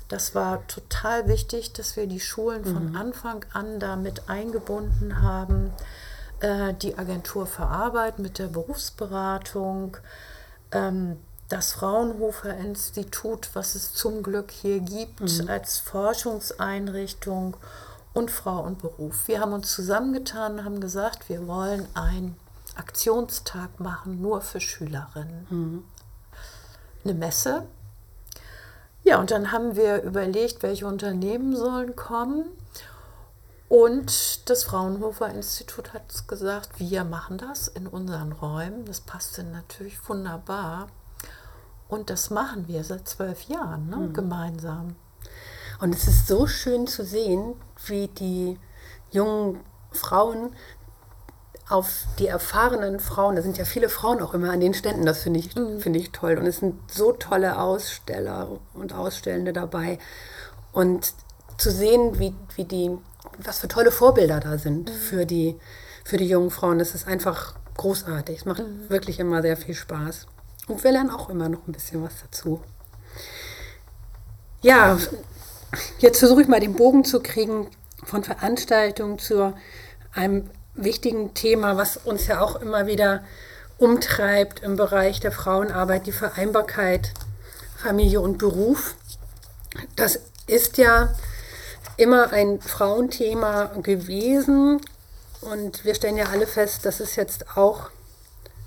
Das 0.10 0.36
war 0.36 0.68
total 0.68 1.30
wichtig, 1.30 1.72
dass 1.72 1.96
wir 1.96 2.08
die 2.08 2.20
Schulen 2.20 2.66
von 2.66 2.90
mhm. 2.90 2.98
Anfang 2.98 3.46
an 3.54 3.80
damit 3.80 4.28
eingebunden 4.28 5.22
haben. 5.22 5.72
Äh, 6.42 6.74
die 6.74 6.98
Agentur 6.98 7.48
für 7.48 7.68
Arbeit 7.68 8.20
mit 8.20 8.38
der 8.38 8.48
Berufsberatung. 8.48 9.96
Ähm, 10.74 11.22
das 11.50 11.74
Fraunhofer 11.74 12.56
Institut, 12.58 13.50
was 13.54 13.76
es 13.76 13.94
zum 13.94 14.24
Glück 14.24 14.52
hier 14.52 14.80
gibt 14.80 15.22
mhm. 15.22 15.50
als 15.50 15.80
Forschungseinrichtung 15.80 17.58
und 18.14 18.32
Frau 18.32 18.62
und 18.62 18.80
Beruf. 18.80 19.28
Wir 19.28 19.40
haben 19.40 19.54
uns 19.54 19.72
zusammengetan 19.72 20.54
und 20.54 20.66
haben 20.66 20.80
gesagt, 20.80 21.30
wir 21.30 21.48
wollen 21.48 21.88
einen 21.94 22.36
Aktionstag 22.76 23.80
machen, 23.80 24.22
nur 24.22 24.42
für 24.42 24.60
Schülerinnen. 24.60 25.48
Mhm. 25.50 25.84
Eine 27.04 27.14
Messe. 27.14 27.68
Ja, 29.04 29.20
und 29.20 29.32
dann 29.32 29.52
haben 29.52 29.76
wir 29.76 30.02
überlegt, 30.02 30.64
welche 30.64 30.88
Unternehmen 30.88 31.56
sollen 31.56 31.96
kommen. 31.96 32.46
Und 33.68 34.50
das 34.50 34.64
Fraunhofer 34.64 35.30
Institut 35.30 35.94
hat 35.94 36.28
gesagt, 36.28 36.80
wir 36.80 37.04
machen 37.04 37.38
das 37.38 37.68
in 37.68 37.88
unseren 37.88 38.32
Räumen. 38.32 38.86
Das 38.86 39.02
passte 39.02 39.44
natürlich 39.44 39.98
wunderbar. 40.08 40.88
Und 41.88 42.10
das 42.10 42.30
machen 42.30 42.68
wir 42.68 42.84
seit 42.84 43.08
zwölf 43.08 43.44
Jahren 43.44 43.90
ne? 43.90 43.98
mhm. 43.98 44.14
gemeinsam. 44.14 44.96
Und 45.80 45.94
es 45.94 46.08
ist 46.08 46.28
so 46.28 46.48
schön 46.48 46.88
zu 46.88 47.04
sehen, 47.04 47.56
wie 47.86 48.08
die 48.08 48.58
jungen 49.12 49.60
Frauen 49.92 50.52
auf 51.70 52.06
die 52.20 52.28
erfahrenen 52.28 53.00
Frauen, 53.00 53.36
da 53.36 53.42
sind 53.42 53.58
ja 53.58 53.66
viele 53.66 53.90
Frauen 53.90 54.22
auch 54.22 54.34
immer 54.34 54.52
an 54.52 54.60
den 54.60 54.74
Ständen, 54.74 55.06
das 55.06 55.24
finde 55.24 55.40
ich, 55.40 55.56
mhm. 55.56 55.80
Find 55.80 55.96
ich 55.96 56.12
toll. 56.12 56.38
Und 56.38 56.46
es 56.46 56.58
sind 56.58 56.76
so 56.92 57.14
tolle 57.14 57.60
Aussteller 57.60 58.60
und 58.74 58.94
Ausstellende 58.94 59.54
dabei. 59.54 59.98
Und 60.72 61.14
zu 61.58 61.72
sehen, 61.72 62.20
wie, 62.20 62.36
wie 62.56 62.66
die, 62.66 62.92
was 63.38 63.60
für 63.60 63.68
tolle 63.68 63.92
Vorbilder 63.92 64.40
da 64.40 64.58
sind 64.58 64.90
mhm. 64.90 64.94
für, 64.94 65.26
die, 65.26 65.58
für 66.04 66.18
die 66.18 66.28
jungen 66.28 66.52
Frauen, 66.52 66.80
das 66.80 66.96
ist 66.96 67.08
einfach 67.08 67.56
großartig. 67.78 68.40
Es 68.40 68.46
macht 68.46 68.64
mhm. 68.64 68.90
wirklich 68.90 69.20
immer 69.20 69.42
sehr 69.42 69.58
viel 69.58 69.76
Spaß. 69.76 70.28
Und 70.68 70.84
wir 70.84 70.92
lernen 70.92 71.10
auch 71.10 71.30
immer 71.30 71.50
noch 71.50 71.68
ein 71.68 71.74
bisschen 71.74 72.04
was 72.04 72.14
dazu. 72.22 72.62
Ja, 74.62 74.98
jetzt 76.00 76.20
versuche 76.20 76.42
ich 76.42 76.48
mal 76.48 76.60
den 76.60 76.76
Bogen 76.76 77.04
zu 77.04 77.20
kriegen 77.22 77.68
von 78.04 78.24
Veranstaltung 78.24 79.20
zu 79.20 79.54
einem 80.14 80.50
wichtigen 80.76 81.34
Thema, 81.34 81.78
was 81.78 81.98
uns 81.98 82.28
ja 82.28 82.42
auch 82.42 82.56
immer 82.62 82.88
wieder 82.88 83.24
umtreibt 83.78 84.62
im 84.62 84.76
Bereich 84.76 85.20
der 85.20 85.32
Frauenarbeit, 85.32 86.08
die 86.08 86.12
Vereinbarkeit 86.12 87.12
Familie 87.76 88.22
und 88.22 88.38
Beruf. 88.38 88.96
Das 89.96 90.20
ist 90.48 90.78
ja 90.78 91.14
immer 91.98 92.32
ein 92.32 92.62
Frauenthema 92.62 93.66
gewesen 93.82 94.80
und 95.42 95.84
wir 95.84 95.96
stellen 95.96 96.18
ja 96.18 96.28
alle 96.28 96.48
fest, 96.48 96.86
das 96.86 97.00
ist 97.00 97.16
jetzt 97.16 97.58
auch 97.58 97.90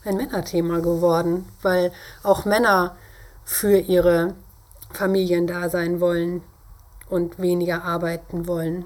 ein 0.06 0.16
Männerthema 0.16 0.78
geworden, 0.78 1.48
weil 1.62 1.92
auch 2.22 2.44
Männer 2.44 2.96
für 3.44 3.76
ihre 3.78 4.34
Familien 4.92 5.46
da 5.46 5.68
sein 5.68 6.00
wollen 6.00 6.42
und 7.08 7.38
weniger 7.38 7.84
arbeiten 7.84 8.46
wollen. 8.46 8.84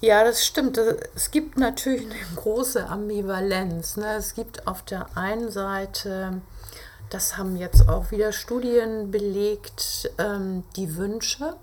Ja, 0.00 0.24
das 0.24 0.46
stimmt. 0.46 0.78
Es 1.14 1.30
gibt 1.30 1.58
natürlich 1.58 2.06
eine 2.06 2.36
große 2.36 2.86
Ambivalenz. 2.86 3.96
Ne? 3.96 4.14
Es 4.14 4.34
gibt 4.34 4.66
auf 4.66 4.82
der 4.82 5.16
einen 5.16 5.50
Seite, 5.50 6.40
das 7.10 7.36
haben 7.36 7.56
jetzt 7.56 7.86
auch 7.88 8.10
wieder 8.10 8.32
Studien 8.32 9.10
belegt, 9.10 10.10
ähm, 10.16 10.64
die 10.76 10.96
Wünsche. 10.96 11.56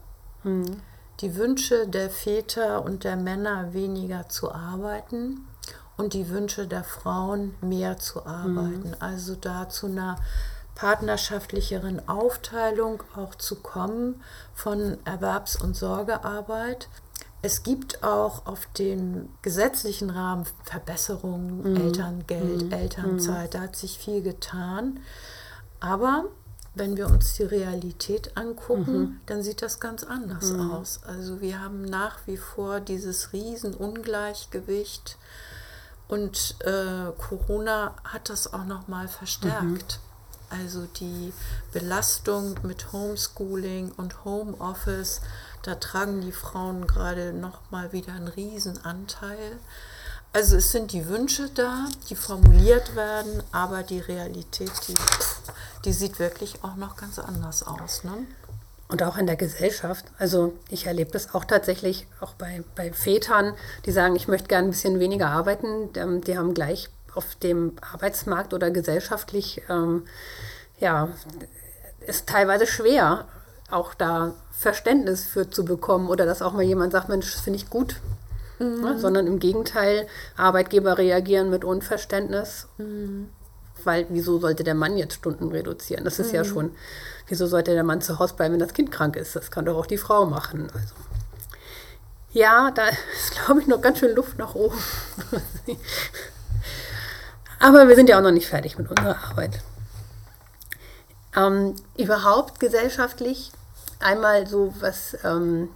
Hm. 0.43 0.82
Die 1.21 1.36
Wünsche 1.36 1.88
der 1.88 2.12
Väter 2.12 2.86
und 2.86 3.03
der 3.03 3.15
Männer 3.15 3.73
weniger 3.73 4.30
zu 4.30 4.51
arbeiten 4.51 5.47
und 5.97 6.13
die 6.13 6.29
Wünsche 6.29 6.67
der 6.67 6.83
Frauen 6.83 7.55
mehr 7.62 7.97
zu 7.97 8.25
arbeiten. 8.25 8.93
Hm. 8.93 8.95
Also 8.99 9.36
da 9.36 9.67
zu 9.67 9.88
einer 9.88 10.17
partnerschaftlicheren 10.75 12.07
Aufteilung 12.07 13.01
auch 13.15 13.33
zu 13.33 13.55
kommen 13.55 14.21
von 14.53 14.97
Erwerbs- 15.05 15.55
und 15.55 15.75
Sorgearbeit. 15.75 16.88
Es 17.41 17.63
gibt 17.63 18.03
auch 18.03 18.45
auf 18.45 18.67
dem 18.77 19.29
gesetzlichen 19.41 20.12
Rahmen 20.12 20.45
Verbesserungen, 20.63 21.62
mhm. 21.62 21.75
Elterngeld, 21.77 22.65
mhm. 22.65 22.71
Elternzeit, 22.71 23.55
da 23.55 23.62
hat 23.62 23.75
sich 23.75 23.97
viel 23.97 24.21
getan. 24.21 24.99
Aber 25.79 26.25
wenn 26.75 26.95
wir 26.95 27.07
uns 27.07 27.33
die 27.33 27.43
Realität 27.43 28.38
angucken, 28.38 28.99
mhm. 28.99 29.19
dann 29.25 29.41
sieht 29.41 29.63
das 29.63 29.79
ganz 29.79 30.03
anders 30.03 30.51
mhm. 30.51 30.71
aus. 30.71 31.01
Also 31.07 31.41
wir 31.41 31.60
haben 31.60 31.81
nach 31.81 32.19
wie 32.27 32.38
vor 32.38 32.81
dieses 32.81 33.33
Riesenungleichgewicht 33.33 35.17
und 36.08 36.56
äh, 36.62 37.12
Corona 37.17 37.96
hat 38.04 38.30
das 38.30 38.54
auch 38.54 38.65
noch 38.65 38.88
mal 38.88 39.08
verstärkt. 39.08 40.00
Mhm. 40.00 40.08
Also 40.50 40.86
die 40.86 41.34
Belastung 41.74 42.56
mit 42.63 42.93
Homeschooling 42.93 43.91
und 43.98 44.24
Homeoffice 44.24 45.22
da 45.67 45.76
tragen 45.76 46.22
die 46.22 46.32
Frauen 46.32 46.88
gerade 46.88 47.34
noch 47.34 47.60
mal 47.72 47.91
wieder 47.91 48.13
einen 48.13 48.30
Riesenanteil. 48.30 49.60
Also 50.32 50.56
es 50.56 50.72
sind 50.72 50.93
die 50.93 51.08
Wünsche 51.08 51.50
da, 51.50 51.89
die 52.10 52.15
formuliert 52.15 52.96
werden, 52.96 53.43
aber 53.52 53.84
die 53.84 54.00
Realität, 54.00 54.72
die, 54.88 54.96
die 55.84 55.91
sieht 55.91 56.20
wirklich 56.20 56.63
auch 56.63 56.78
noch 56.78 56.96
ganz 56.96 57.20
anders 57.20 57.63
aus. 57.63 58.06
Ne? 58.06 58.13
Und 58.89 59.04
auch 59.04 59.17
in 59.17 59.28
der 59.28 59.36
Gesellschaft. 59.36 60.06
Also 60.17 60.54
ich 60.69 60.86
erlebe 60.86 61.12
das 61.12 61.36
auch 61.36 61.43
tatsächlich 61.43 62.08
auch 62.21 62.34
bei, 62.36 62.63
bei 62.76 62.93
Vätern, 62.93 63.54
die 63.86 63.91
sagen, 63.91 64.15
ich 64.15 64.30
möchte 64.30 64.47
gerne 64.47 64.69
ein 64.69 64.71
bisschen 64.71 65.00
weniger 65.00 65.28
arbeiten. 65.28 65.89
Ähm, 65.95 66.21
die 66.23 66.38
haben 66.38 66.54
gleich 66.54 66.89
auf 67.13 67.36
dem 67.36 67.73
Arbeitsmarkt 67.82 68.54
oder 68.54 68.71
gesellschaftlich, 68.71 69.62
ähm, 69.69 70.06
ja, 70.80 71.10
ist 72.06 72.30
teilweise 72.30 72.67
schwer, 72.67 73.26
auch 73.69 73.93
da 73.93 74.36
Verständnis 74.52 75.26
für 75.26 75.50
zu 75.50 75.65
bekommen 75.65 76.08
oder 76.08 76.26
dass 76.26 76.41
auch 76.41 76.54
mal 76.54 76.63
jemand 76.63 76.93
sagt, 76.93 77.10
Mensch, 77.10 77.32
das 77.34 77.41
finde 77.41 77.58
ich 77.58 77.69
gut. 77.69 77.97
Mhm. 78.60 78.84
Ja, 78.84 78.97
sondern 78.97 79.28
im 79.28 79.39
Gegenteil, 79.39 80.08
Arbeitgeber 80.36 80.97
reagieren 80.97 81.50
mit 81.50 81.63
Unverständnis. 81.63 82.67
Mhm. 82.78 83.30
Weil, 83.88 84.06
wieso 84.10 84.38
sollte 84.38 84.65
der 84.65 84.76
Mann 84.76 84.97
jetzt 84.97 85.13
Stunden 85.13 85.47
reduzieren? 85.50 86.04
Das 86.04 86.19
ist 86.19 86.30
mhm. 86.30 86.36
ja 86.36 86.43
schon, 86.43 86.76
wieso 87.28 87.47
sollte 87.47 87.73
der 87.73 87.86
Mann 87.86 88.02
zu 88.02 88.19
Hause 88.19 88.34
bleiben, 88.36 88.54
wenn 88.54 88.60
das 88.60 88.73
Kind 88.73 88.91
krank 88.91 89.15
ist? 89.15 89.34
Das 89.36 89.50
kann 89.50 89.63
doch 89.63 89.78
auch 89.78 89.86
die 89.86 89.97
Frau 89.97 90.26
machen. 90.26 90.69
Also, 90.73 90.93
ja, 92.34 92.69
da 92.71 92.84
ist, 92.88 93.32
glaube 93.32 93.62
ich, 93.62 93.67
noch 93.67 93.82
ganz 93.82 94.00
schön 94.00 94.13
Luft 94.13 94.38
nach 94.38 94.56
oben. 94.56 94.78
Aber 97.60 97.88
wir 97.88 97.95
sind 97.95 98.10
ja 98.10 98.17
auch 98.17 98.23
noch 98.23 98.32
nicht 98.32 98.50
fertig 98.50 98.78
mit 98.78 98.89
unserer 98.89 99.17
Arbeit. 99.30 99.62
Ähm, 101.36 101.76
überhaupt 101.97 102.60
gesellschaftlich 102.60 103.52
einmal 104.00 104.47
so 104.47 104.73
was, 104.82 105.17
ähm, 105.23 105.69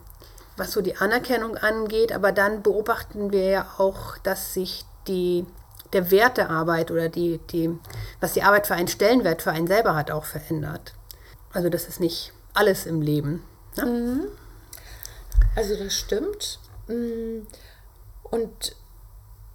was 0.57 0.73
so 0.73 0.81
die 0.81 0.97
Anerkennung 0.97 1.55
angeht, 1.55 2.11
aber 2.11 2.31
dann 2.31 2.61
beobachten 2.61 3.31
wir 3.31 3.45
ja 3.45 3.67
auch, 3.77 4.17
dass 4.19 4.53
sich 4.53 4.85
die, 5.07 5.45
der 5.93 6.11
Wert 6.11 6.37
der 6.37 6.49
Arbeit 6.49 6.91
oder 6.91 7.09
die, 7.09 7.39
die, 7.51 7.69
was 8.19 8.33
die 8.33 8.43
Arbeit 8.43 8.67
für 8.67 8.75
einen 8.75 8.87
Stellenwert 8.87 9.41
für 9.41 9.51
einen 9.51 9.67
selber 9.67 9.95
hat, 9.95 10.11
auch 10.11 10.25
verändert. 10.25 10.93
Also 11.53 11.69
das 11.69 11.87
ist 11.87 11.99
nicht 11.99 12.33
alles 12.53 12.85
im 12.85 13.01
Leben. 13.01 13.43
Ne? 13.77 13.85
Mhm. 13.85 14.27
Also 15.55 15.75
das 15.75 15.93
stimmt. 15.93 16.59
Mm. 16.87 17.41
Und 18.23 18.75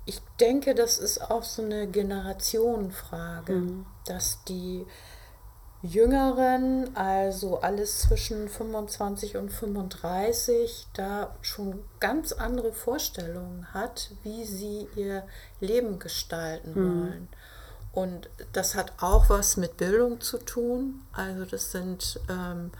ich 0.04 0.20
denke, 0.38 0.74
das 0.74 0.98
ist 0.98 1.30
auch 1.30 1.42
so 1.42 1.62
eine 1.62 1.86
Generationenfrage, 1.88 3.52
mhm. 3.52 3.86
dass 4.04 4.44
die 4.44 4.86
Jüngeren, 5.88 6.96
also 6.96 7.60
alles 7.60 8.00
zwischen 8.00 8.48
25 8.48 9.36
und 9.36 9.50
35, 9.50 10.86
da 10.92 11.34
schon 11.42 11.82
ganz 12.00 12.32
andere 12.32 12.72
Vorstellungen 12.72 13.72
hat, 13.72 14.10
wie 14.22 14.44
sie 14.44 14.88
ihr 14.96 15.24
Leben 15.60 15.98
gestalten 15.98 16.70
mhm. 16.70 17.00
wollen. 17.00 17.28
Und 17.92 18.28
das 18.52 18.74
hat 18.74 18.92
auch 19.00 19.30
was 19.30 19.56
mit 19.56 19.76
Bildung 19.78 20.20
zu 20.20 20.38
tun. 20.38 21.02
Also 21.12 21.46
das 21.46 21.72
sind 21.72 22.20
ähm, 22.28 22.70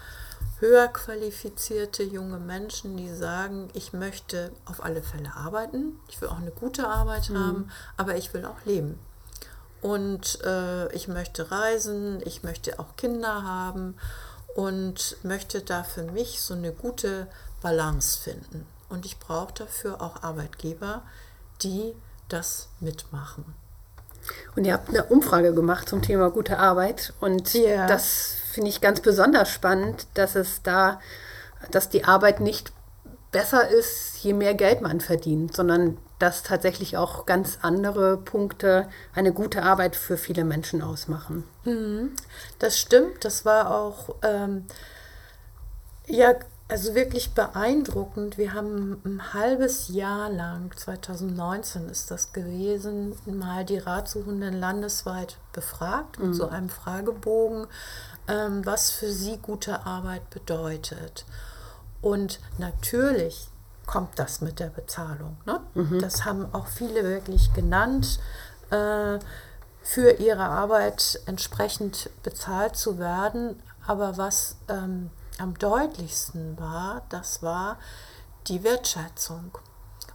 höher 0.61 0.89
qualifizierte 0.89 2.03
junge 2.03 2.39
Menschen, 2.39 2.97
die 2.97 3.09
sagen, 3.09 3.69
ich 3.73 3.93
möchte 3.93 4.53
auf 4.67 4.85
alle 4.85 5.03
Fälle 5.03 5.35
arbeiten, 5.35 5.99
ich 6.09 6.21
will 6.21 6.29
auch 6.29 6.39
eine 6.39 6.51
gute 6.51 6.87
Arbeit 6.87 7.31
mhm. 7.31 7.39
haben, 7.39 7.71
aber 7.97 8.17
ich 8.17 8.35
will 8.35 8.45
auch 8.45 8.65
leben 8.67 8.99
und 9.83 10.39
äh, 10.45 10.93
ich 10.93 11.09
möchte 11.09 11.51
reisen, 11.51 12.21
ich 12.25 12.43
möchte 12.43 12.79
auch 12.79 12.97
Kinder 12.97 13.43
haben 13.43 13.97
und 14.55 15.17
möchte 15.23 15.61
da 15.61 15.85
für 15.85 16.05
mich 16.05 16.41
so 16.41 16.55
eine 16.55 16.73
gute 16.73 17.27
Balance 17.63 18.19
finden. 18.19 18.67
Und 18.89 19.05
ich 19.05 19.19
brauche 19.19 19.53
dafür 19.53 20.01
auch 20.01 20.23
Arbeitgeber, 20.23 21.03
die 21.63 21.95
das 22.29 22.69
mitmachen. 22.81 23.45
Und 24.57 24.65
ihr 24.65 24.73
habt 24.73 24.89
eine 24.89 25.05
Umfrage 25.05 25.55
gemacht 25.55 25.89
zum 25.89 26.03
Thema 26.03 26.31
gute 26.31 26.59
Arbeit 26.59 27.13
und 27.21 27.55
yeah. 27.55 27.87
das 27.87 28.35
finde 28.53 28.71
ich 28.71 28.81
ganz 28.81 29.01
besonders 29.01 29.49
spannend, 29.51 30.07
dass 30.15 30.35
es 30.35 30.63
da, 30.63 31.01
dass 31.71 31.91
die 31.91 32.05
Arbeit 32.05 32.41
nicht 32.41 32.73
besser 33.31 33.69
ist, 33.69 34.17
je 34.23 34.33
mehr 34.33 34.55
Geld 34.55 34.81
man 34.81 35.01
verdient, 35.01 35.55
sondern 35.55 35.99
dass 36.19 36.43
tatsächlich 36.43 36.97
auch 36.97 37.27
ganz 37.27 37.59
andere 37.63 38.17
Punkte 38.17 38.89
eine 39.15 39.33
gute 39.33 39.63
Arbeit 39.63 39.97
für 39.97 40.17
viele 40.17 40.45
Menschen 40.45 40.83
ausmachen. 40.83 41.45
Mhm. 41.65 42.13
Das 42.59 42.79
stimmt, 42.79 43.25
das 43.25 43.45
war 43.45 43.71
auch 43.71 44.17
ähm, 44.23 44.65
ja, 46.07 46.35
also 46.69 46.95
wirklich 46.95 47.33
beeindruckend. 47.33 48.39
Wir 48.39 48.55
haben 48.55 49.01
ein 49.05 49.35
halbes 49.35 49.89
Jahr 49.89 50.31
lang, 50.31 50.73
2019 50.77 51.89
ist 51.89 52.11
das 52.11 52.33
gewesen, 52.33 53.15
mal 53.27 53.65
die 53.65 53.79
Ratsuchenden 53.79 54.55
landesweit 54.55 55.37
befragt 55.53 56.19
mit 56.19 56.29
mhm. 56.29 56.35
so 56.35 56.49
einem 56.49 56.69
Fragebogen, 56.69 57.67
ähm, 58.27 58.67
was 58.67 58.91
für 58.91 59.13
sie 59.13 59.39
gute 59.39 59.87
Arbeit 59.87 60.29
bedeutet. 60.31 61.25
Und 62.03 62.41
natürlich 62.59 63.49
kommt 63.87 64.19
das 64.19 64.41
mit 64.41 64.59
der 64.61 64.69
Bezahlung. 64.69 65.37
Ne? 65.47 65.61
Mhm. 65.75 66.01
Das 66.01 66.25
haben 66.25 66.53
auch 66.53 66.67
viele 66.67 67.05
wirklich 67.05 67.53
genannt. 67.55 68.19
Äh, 68.71 69.19
für 69.87 70.19
ihre 70.19 70.43
Arbeit 70.43 71.21
entsprechend 71.27 72.11
bezahlt 72.25 72.77
zu 72.77 72.99
werden. 72.99 73.63
Aber 73.87 74.17
was 74.17 74.57
ähm, 74.69 75.11
am 75.39 75.57
deutlichsten 75.57 76.59
war, 76.59 77.03
das 77.09 77.41
war 77.41 77.79
die 78.49 78.65
Wertschätzung. 78.65 79.57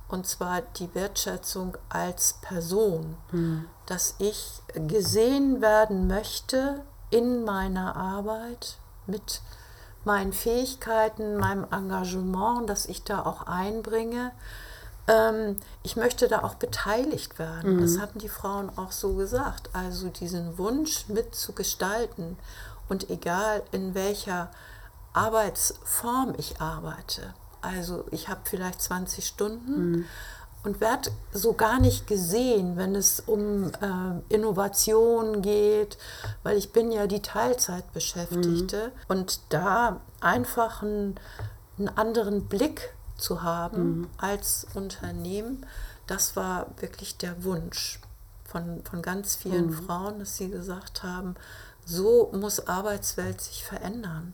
Und 0.10 0.28
zwar 0.28 0.62
die 0.62 0.94
Wertschätzung 0.94 1.78
als 1.88 2.34
Person, 2.42 3.16
mhm. 3.32 3.66
dass 3.86 4.16
ich 4.20 4.62
gesehen 4.74 5.62
werden 5.62 6.08
möchte 6.08 6.84
in 7.10 7.46
meiner 7.46 7.96
Arbeit 7.96 8.78
mit 9.08 9.42
meinen 10.04 10.34
Fähigkeiten, 10.34 11.38
meinem 11.38 11.66
Engagement, 11.72 12.70
das 12.70 12.86
ich 12.86 13.04
da 13.04 13.26
auch 13.26 13.48
einbringe. 13.48 14.32
Ähm, 15.08 15.58
ich 15.84 15.96
möchte 15.96 16.28
da 16.28 16.44
auch 16.44 16.56
beteiligt 16.56 17.40
werden. 17.40 17.76
Mhm. 17.76 17.82
Das 17.82 18.00
hatten 18.00 18.20
die 18.20 18.30
Frauen 18.30 18.72
auch 18.78 18.92
so 18.92 19.14
gesagt. 19.14 19.70
Also 19.74 20.10
diesen 20.10 20.58
Wunsch 20.58 21.08
mitzugestalten 21.08 22.38
und 22.90 23.10
egal 23.10 23.64
in 23.72 23.94
welcher 23.96 24.52
Arbeitsform 25.14 26.34
ich 26.38 26.62
arbeite. 26.62 27.34
Also 27.62 28.06
ich 28.12 28.28
habe 28.28 28.42
vielleicht 28.44 28.82
20 28.82 29.26
Stunden 29.26 29.92
mhm. 29.92 30.06
Und 30.64 30.80
werde 30.80 31.12
so 31.32 31.54
gar 31.54 31.80
nicht 31.80 32.08
gesehen, 32.08 32.78
wenn 32.78 32.96
es 32.96 33.20
um 33.20 33.72
äh, 33.82 34.34
Innovation 34.34 35.42
geht, 35.42 35.98
weil 36.44 36.58
ich 36.58 36.72
bin 36.72 36.92
ja 36.92 37.08
die 37.08 37.22
Teilzeitbeschäftigte 37.22 38.88
mhm. 38.88 39.02
und 39.08 39.40
da 39.50 40.02
einfach 40.20 40.84
einen, 40.84 41.16
einen 41.78 41.90
anderen 41.90 42.46
Blick 42.46 42.94
zu 43.18 43.42
haben 43.42 44.02
mhm. 44.02 44.10
als 44.18 44.68
Unternehmen, 44.74 45.66
das 46.08 46.36
war 46.36 46.68
wirklich 46.80 47.18
der 47.18 47.44
Wunsch 47.44 48.00
von, 48.44 48.84
von 48.84 49.02
ganz 49.02 49.36
vielen 49.36 49.68
mhm. 49.68 49.86
Frauen, 49.86 50.20
dass 50.20 50.38
sie 50.38 50.50
gesagt 50.50 51.04
haben, 51.04 51.36
so 51.86 52.32
muss 52.34 52.68
Arbeitswelt 52.68 53.42
sich 53.42 53.64
verändern. 53.64 54.34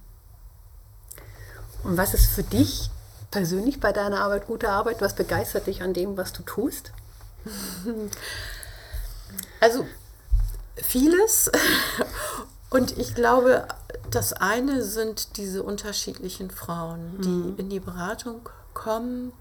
Und 1.83 1.95
was 1.97 2.13
ist 2.13 2.31
für 2.31 2.43
dich 2.43 2.89
persönlich 3.31 3.79
bei 3.79 3.91
deiner 3.91 4.21
Arbeit 4.21 4.47
gute 4.47 4.69
Arbeit? 4.69 5.01
Was 5.01 5.15
begeistert 5.15 5.67
dich 5.67 5.81
an 5.81 5.93
dem, 5.93 6.17
was 6.17 6.33
du 6.33 6.43
tust? 6.43 6.91
Also 9.59 9.85
vieles. 10.75 11.51
Und 12.69 12.97
ich 12.97 13.15
glaube, 13.15 13.67
das 14.11 14.33
eine 14.33 14.83
sind 14.83 15.37
diese 15.37 15.63
unterschiedlichen 15.63 16.51
Frauen, 16.51 17.21
die 17.21 17.29
mhm. 17.29 17.55
in 17.57 17.69
die 17.69 17.79
Beratung 17.79 18.49
kommen 18.73 19.31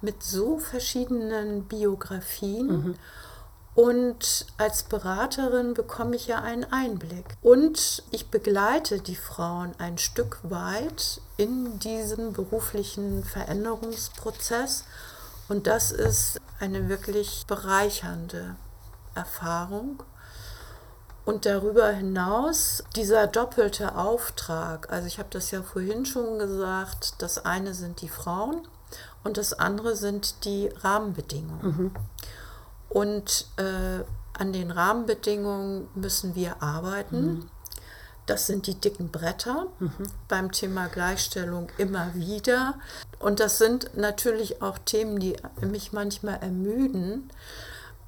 mit 0.00 0.22
so 0.22 0.58
verschiedenen 0.58 1.64
Biografien. 1.64 2.66
Mhm. 2.66 2.94
Und 3.74 4.46
als 4.56 4.84
Beraterin 4.84 5.74
bekomme 5.74 6.14
ich 6.14 6.28
ja 6.28 6.40
einen 6.40 6.64
Einblick. 6.64 7.36
Und 7.42 8.04
ich 8.12 8.30
begleite 8.30 9.00
die 9.00 9.16
Frauen 9.16 9.72
ein 9.78 9.98
Stück 9.98 10.38
weit 10.44 11.20
in 11.36 11.78
diesem 11.80 12.32
beruflichen 12.32 13.24
Veränderungsprozess. 13.24 14.84
Und 15.48 15.66
das 15.66 15.90
ist 15.90 16.40
eine 16.60 16.88
wirklich 16.88 17.44
bereichernde 17.48 18.56
Erfahrung. 19.14 20.02
Und 21.24 21.46
darüber 21.46 21.88
hinaus 21.88 22.84
dieser 22.94 23.26
doppelte 23.26 23.96
Auftrag, 23.96 24.92
also 24.92 25.06
ich 25.06 25.18
habe 25.18 25.30
das 25.30 25.50
ja 25.50 25.62
vorhin 25.62 26.04
schon 26.04 26.38
gesagt, 26.38 27.14
das 27.18 27.44
eine 27.44 27.72
sind 27.72 28.02
die 28.02 28.08
Frauen 28.08 28.68
und 29.24 29.38
das 29.38 29.54
andere 29.54 29.96
sind 29.96 30.44
die 30.44 30.68
Rahmenbedingungen. 30.68 31.66
Mhm. 31.66 31.90
Und 32.94 33.46
äh, 33.56 34.04
an 34.38 34.52
den 34.52 34.70
Rahmenbedingungen 34.70 35.88
müssen 35.96 36.36
wir 36.36 36.62
arbeiten. 36.62 37.24
Mhm. 37.26 37.50
Das 38.26 38.46
sind 38.46 38.68
die 38.68 38.76
dicken 38.76 39.10
Bretter 39.10 39.66
mhm. 39.80 39.90
beim 40.28 40.52
Thema 40.52 40.86
Gleichstellung 40.86 41.68
immer 41.76 42.14
wieder. 42.14 42.74
Und 43.18 43.40
das 43.40 43.58
sind 43.58 43.96
natürlich 43.96 44.62
auch 44.62 44.78
Themen, 44.78 45.18
die 45.18 45.36
mich 45.60 45.92
manchmal 45.92 46.36
ermüden, 46.40 47.30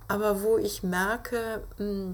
aber 0.08 0.42
wo 0.42 0.56
ich 0.56 0.84
merke, 0.84 1.62
mh, 1.78 1.84
hm, 1.84 2.12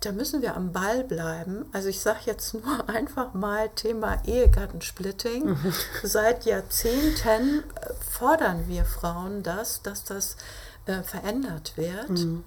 da 0.00 0.10
müssen 0.10 0.42
wir 0.42 0.56
am 0.56 0.72
Ball 0.72 1.04
bleiben. 1.04 1.66
Also 1.72 1.88
ich 1.88 2.00
sage 2.00 2.20
jetzt 2.24 2.54
nur 2.64 2.88
einfach 2.88 3.34
mal 3.34 3.68
Thema 3.68 4.18
Ehegattensplitting. 4.24 5.44
Mhm. 5.44 5.74
Seit 6.02 6.46
Jahrzehnten 6.46 7.60
äh, 7.60 7.92
fordern 8.10 8.66
wir 8.66 8.86
Frauen 8.86 9.42
das, 9.42 9.82
dass 9.82 10.04
das 10.04 10.36
äh, 10.86 11.02
verändert 11.02 11.76
wird, 11.76 12.10
mhm. 12.10 12.44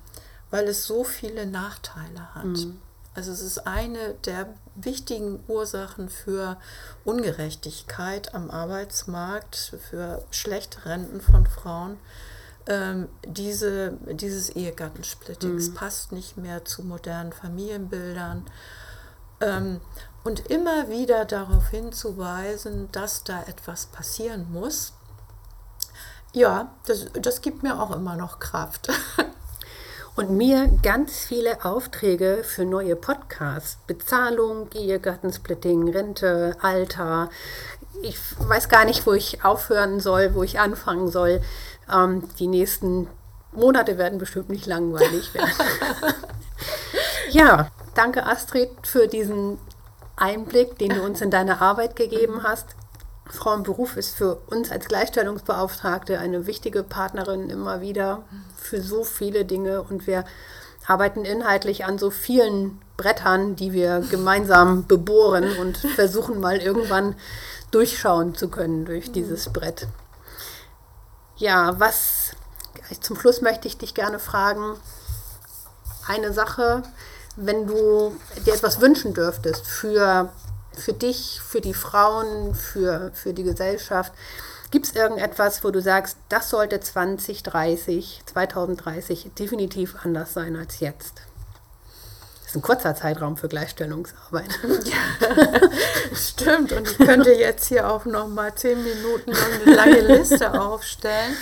weil 0.50 0.68
es 0.68 0.86
so 0.86 1.04
viele 1.04 1.46
Nachteile 1.46 2.34
hat. 2.36 2.46
Mhm. 2.46 2.80
Also 3.16 3.32
es 3.32 3.42
ist 3.42 3.66
eine 3.66 4.16
der 4.26 4.48
wichtigen 4.76 5.42
Ursachen 5.48 6.10
für 6.10 6.58
Ungerechtigkeit 7.06 8.36
am 8.36 8.52
Arbeitsmarkt, 8.52 9.78
für 9.90 10.24
schlechte 10.32 10.86
Renten 10.86 11.22
von 11.22 11.48
Frauen. 11.48 11.98
Ähm, 12.68 13.08
diese, 13.26 13.94
dieses 14.12 14.50
Ehegattensplittings 14.50 15.70
mhm. 15.70 15.74
passt 15.76 16.12
nicht 16.12 16.36
mehr 16.36 16.66
zu 16.66 16.84
modernen 16.84 17.32
Familienbildern. 17.32 18.46
Ähm, 19.40 19.80
und 20.26 20.50
immer 20.50 20.90
wieder 20.90 21.24
darauf 21.24 21.70
hinzuweisen, 21.70 22.92
dass 22.92 23.24
da 23.24 23.44
etwas 23.44 23.86
passieren 23.86 24.52
muss, 24.52 24.94
ja, 26.36 26.70
das, 26.86 27.08
das 27.14 27.42
gibt 27.42 27.64
mir 27.64 27.82
auch 27.82 27.96
immer 27.96 28.16
noch 28.16 28.40
Kraft. 28.40 28.90
Und 30.16 30.30
mir 30.30 30.70
ganz 30.82 31.26
viele 31.26 31.66
Aufträge 31.66 32.44
für 32.44 32.64
neue 32.64 32.96
Podcasts. 32.96 33.78
Bezahlung, 33.86 34.70
Ehegattensplitting, 34.74 35.90
Rente, 35.90 36.56
Alter. 36.62 37.30
Ich 38.02 38.18
weiß 38.40 38.70
gar 38.70 38.86
nicht, 38.86 39.06
wo 39.06 39.14
ich 39.14 39.44
aufhören 39.44 40.00
soll, 40.00 40.34
wo 40.34 40.44
ich 40.44 40.60
anfangen 40.60 41.10
soll. 41.10 41.42
Ähm, 41.94 42.24
die 42.40 42.48
nächsten 42.48 43.08
Monate 43.52 43.98
werden 43.98 44.20
bestimmt 44.20 44.50
nicht 44.50 44.66
langweilig 44.66 45.34
werden. 45.34 45.52
ja, 47.32 47.70
danke 47.94 48.26
Astrid 48.26 48.70
für 48.84 49.08
diesen 49.08 49.58
Einblick, 50.16 50.78
den 50.80 50.90
du 50.90 51.04
uns 51.04 51.22
in 51.22 51.32
deine 51.32 51.62
Arbeit 51.62 51.96
gegeben 51.96 52.44
hast. 52.44 52.75
Frauenberuf 53.30 53.98
ist 53.98 54.16
für 54.16 54.36
uns 54.48 54.72
als 54.72 54.88
Gleichstellungsbeauftragte 54.88 56.20
eine 56.20 56.46
wichtige 56.46 56.84
Partnerin 56.84 57.50
immer 57.50 57.82
wieder 57.82 58.24
für 58.56 58.82
so 58.82 59.04
viele 59.04 59.46
Dinge. 59.46 59.82
Und 59.82 60.08
wir 60.08 60.26
arbeiten 60.86 61.26
inhaltlich 61.26 61.86
an 61.86 61.98
so 61.98 62.12
vielen 62.12 62.82
Brettern, 62.98 63.56
die 63.56 63.74
wir 63.74 64.00
gemeinsam 64.12 64.86
bebohren 64.86 65.58
und 65.58 65.78
versuchen 65.78 66.40
mal 66.40 66.58
irgendwann 66.58 67.16
durchschauen 67.72 68.36
zu 68.36 68.50
können 68.50 68.86
durch 68.86 69.12
dieses 69.12 69.52
Brett. 69.52 69.88
Ja, 71.38 71.80
was 71.80 72.32
zum 73.02 73.20
Schluss 73.20 73.42
möchte 73.42 73.68
ich 73.68 73.78
dich 73.78 73.94
gerne 73.96 74.20
fragen, 74.20 74.78
eine 76.08 76.32
Sache, 76.32 76.84
wenn 77.36 77.68
du 77.68 78.16
dir 78.46 78.54
etwas 78.54 78.80
wünschen 78.80 79.14
dürftest 79.14 79.66
für 79.66 80.30
für 80.80 80.94
dich, 80.94 81.42
für 81.42 81.62
die 81.62 81.74
Frauen, 81.74 82.56
für, 82.56 83.12
für 83.14 83.34
die 83.34 83.44
Gesellschaft? 83.44 84.14
Gibt 84.72 84.88
es 84.88 84.96
irgendetwas, 84.96 85.64
wo 85.64 85.72
du 85.72 85.82
sagst, 85.82 86.18
das 86.30 86.50
sollte 86.50 86.80
2030, 86.80 88.24
2030 88.26 89.32
definitiv 89.38 89.96
anders 90.04 90.34
sein 90.34 90.56
als 90.56 90.80
jetzt? 90.80 91.22
Das 92.42 92.48
ist 92.48 92.56
ein 92.56 92.62
kurzer 92.62 92.96
Zeitraum 92.96 93.38
für 93.38 93.48
Gleichstellungsarbeit. 93.48 94.50
Ja, 94.86 95.60
stimmt. 96.14 96.72
Und 96.72 96.90
ich 96.90 96.98
könnte 96.98 97.32
jetzt 97.32 97.68
hier 97.68 97.90
auch 97.90 98.06
noch 98.06 98.28
mal 98.28 98.54
zehn 98.56 98.84
Minuten 98.84 99.32
eine 99.34 99.76
lange 99.76 100.00
Liste 100.00 100.60
aufstellen. 100.60 101.36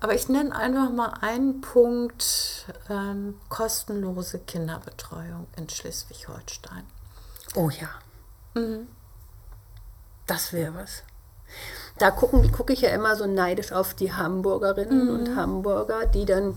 Aber 0.00 0.14
ich 0.14 0.28
nenne 0.28 0.54
einfach 0.54 0.90
mal 0.90 1.14
einen 1.20 1.60
Punkt, 1.60 2.66
ähm, 2.90 3.40
kostenlose 3.48 4.38
Kinderbetreuung 4.40 5.46
in 5.56 5.68
Schleswig-Holstein. 5.68 6.84
Oh 7.54 7.70
ja. 7.70 7.88
Mhm. 8.56 8.86
Das 10.26 10.52
wäre 10.52 10.74
was. 10.74 11.02
Da 11.98 12.10
gucke 12.10 12.72
ich 12.72 12.80
ja 12.80 12.90
immer 12.90 13.16
so 13.16 13.26
neidisch 13.26 13.72
auf 13.72 13.94
die 13.94 14.12
Hamburgerinnen 14.12 15.06
mhm. 15.06 15.14
und 15.14 15.36
Hamburger, 15.36 16.06
die 16.06 16.24
dann 16.24 16.54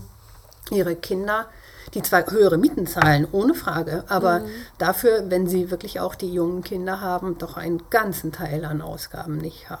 ihre 0.70 0.96
Kinder, 0.96 1.46
die 1.94 2.02
zwar 2.02 2.30
höhere 2.30 2.58
Mieten 2.58 2.86
zahlen, 2.86 3.26
ohne 3.32 3.54
Frage, 3.54 4.04
aber 4.08 4.40
mhm. 4.40 4.48
dafür, 4.78 5.30
wenn 5.30 5.46
sie 5.46 5.70
wirklich 5.70 6.00
auch 6.00 6.14
die 6.14 6.32
jungen 6.32 6.62
Kinder 6.62 7.00
haben, 7.00 7.38
doch 7.38 7.56
einen 7.56 7.82
ganzen 7.90 8.32
Teil 8.32 8.64
an 8.64 8.82
Ausgaben 8.82 9.38
nicht 9.38 9.70
haben, 9.70 9.80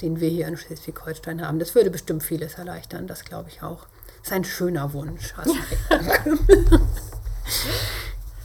den 0.00 0.20
wir 0.20 0.30
hier 0.30 0.48
in 0.48 0.56
Schleswig-Holstein 0.56 1.46
haben. 1.46 1.58
Das 1.58 1.74
würde 1.74 1.90
bestimmt 1.90 2.22
vieles 2.22 2.54
erleichtern, 2.54 3.06
das 3.06 3.24
glaube 3.24 3.50
ich 3.50 3.62
auch. 3.62 3.86
Das 4.18 4.28
ist 4.28 4.32
ein 4.32 4.44
schöner 4.44 4.92
Wunsch. 4.92 5.34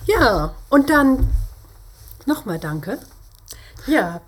ja, 0.05 0.53
und 0.69 0.89
dann 0.89 1.27
Nochmal 2.25 2.59
danke. 2.59 2.99
Ja, 3.87 4.21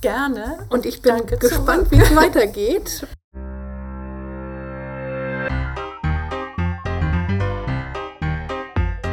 gerne. 0.00 0.66
Und 0.68 0.86
ich 0.86 1.00
bin 1.02 1.16
danke 1.16 1.38
gespannt, 1.38 1.90
wie 1.90 2.00
es 2.00 2.14
weitergeht. 2.16 3.06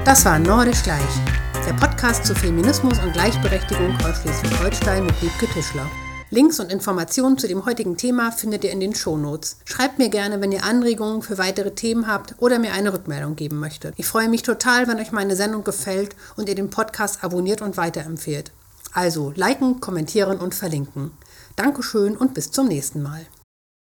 Das 0.05 0.23
war 0.23 0.39
Nordisch 0.39 0.84
Gleich, 0.84 1.01
der 1.65 1.73
Podcast 1.73 2.25
zu 2.25 2.34
Feminismus 2.34 2.97
und 2.99 3.11
Gleichberechtigung 3.13 3.95
aus 4.05 4.21
Schleswig-Holstein 4.21 5.05
mit 5.05 5.21
Wiebke 5.21 5.47
Tischler. 5.47 5.86
Links 6.30 6.59
und 6.59 6.73
Informationen 6.73 7.38
zu 7.38 7.47
dem 7.47 7.65
heutigen 7.65 7.95
Thema 7.95 8.32
findet 8.34 8.65
ihr 8.65 8.71
in 8.71 8.82
den 8.82 8.93
Shownotes. 8.93 9.57
Schreibt 9.63 9.97
mir 9.97 10.09
gerne, 10.09 10.41
wenn 10.41 10.51
ihr 10.51 10.65
Anregungen 10.65 11.21
für 11.21 11.38
weitere 11.38 11.71
Themen 11.71 12.05
habt 12.05 12.36
oder 12.39 12.59
mir 12.59 12.73
eine 12.73 12.91
Rückmeldung 12.91 13.38
geben 13.38 13.59
möchtet. 13.59 13.93
Ich 13.95 14.07
freue 14.07 14.28
mich 14.28 14.43
total, 14.43 14.89
wenn 14.89 14.99
euch 14.99 15.13
meine 15.13 15.38
Sendung 15.38 15.63
gefällt 15.63 16.17
und 16.36 16.49
ihr 16.49 16.55
den 16.55 16.69
Podcast 16.69 17.23
abonniert 17.23 17.61
und 17.61 17.78
weiterempfehlt. 17.78 18.51
Also 18.91 19.32
liken, 19.36 19.80
kommentieren 19.80 20.39
und 20.39 20.53
verlinken. 20.53 21.11
Dankeschön 21.55 22.17
und 22.17 22.34
bis 22.34 22.51
zum 22.51 22.67
nächsten 22.67 23.01
Mal. 23.01 23.25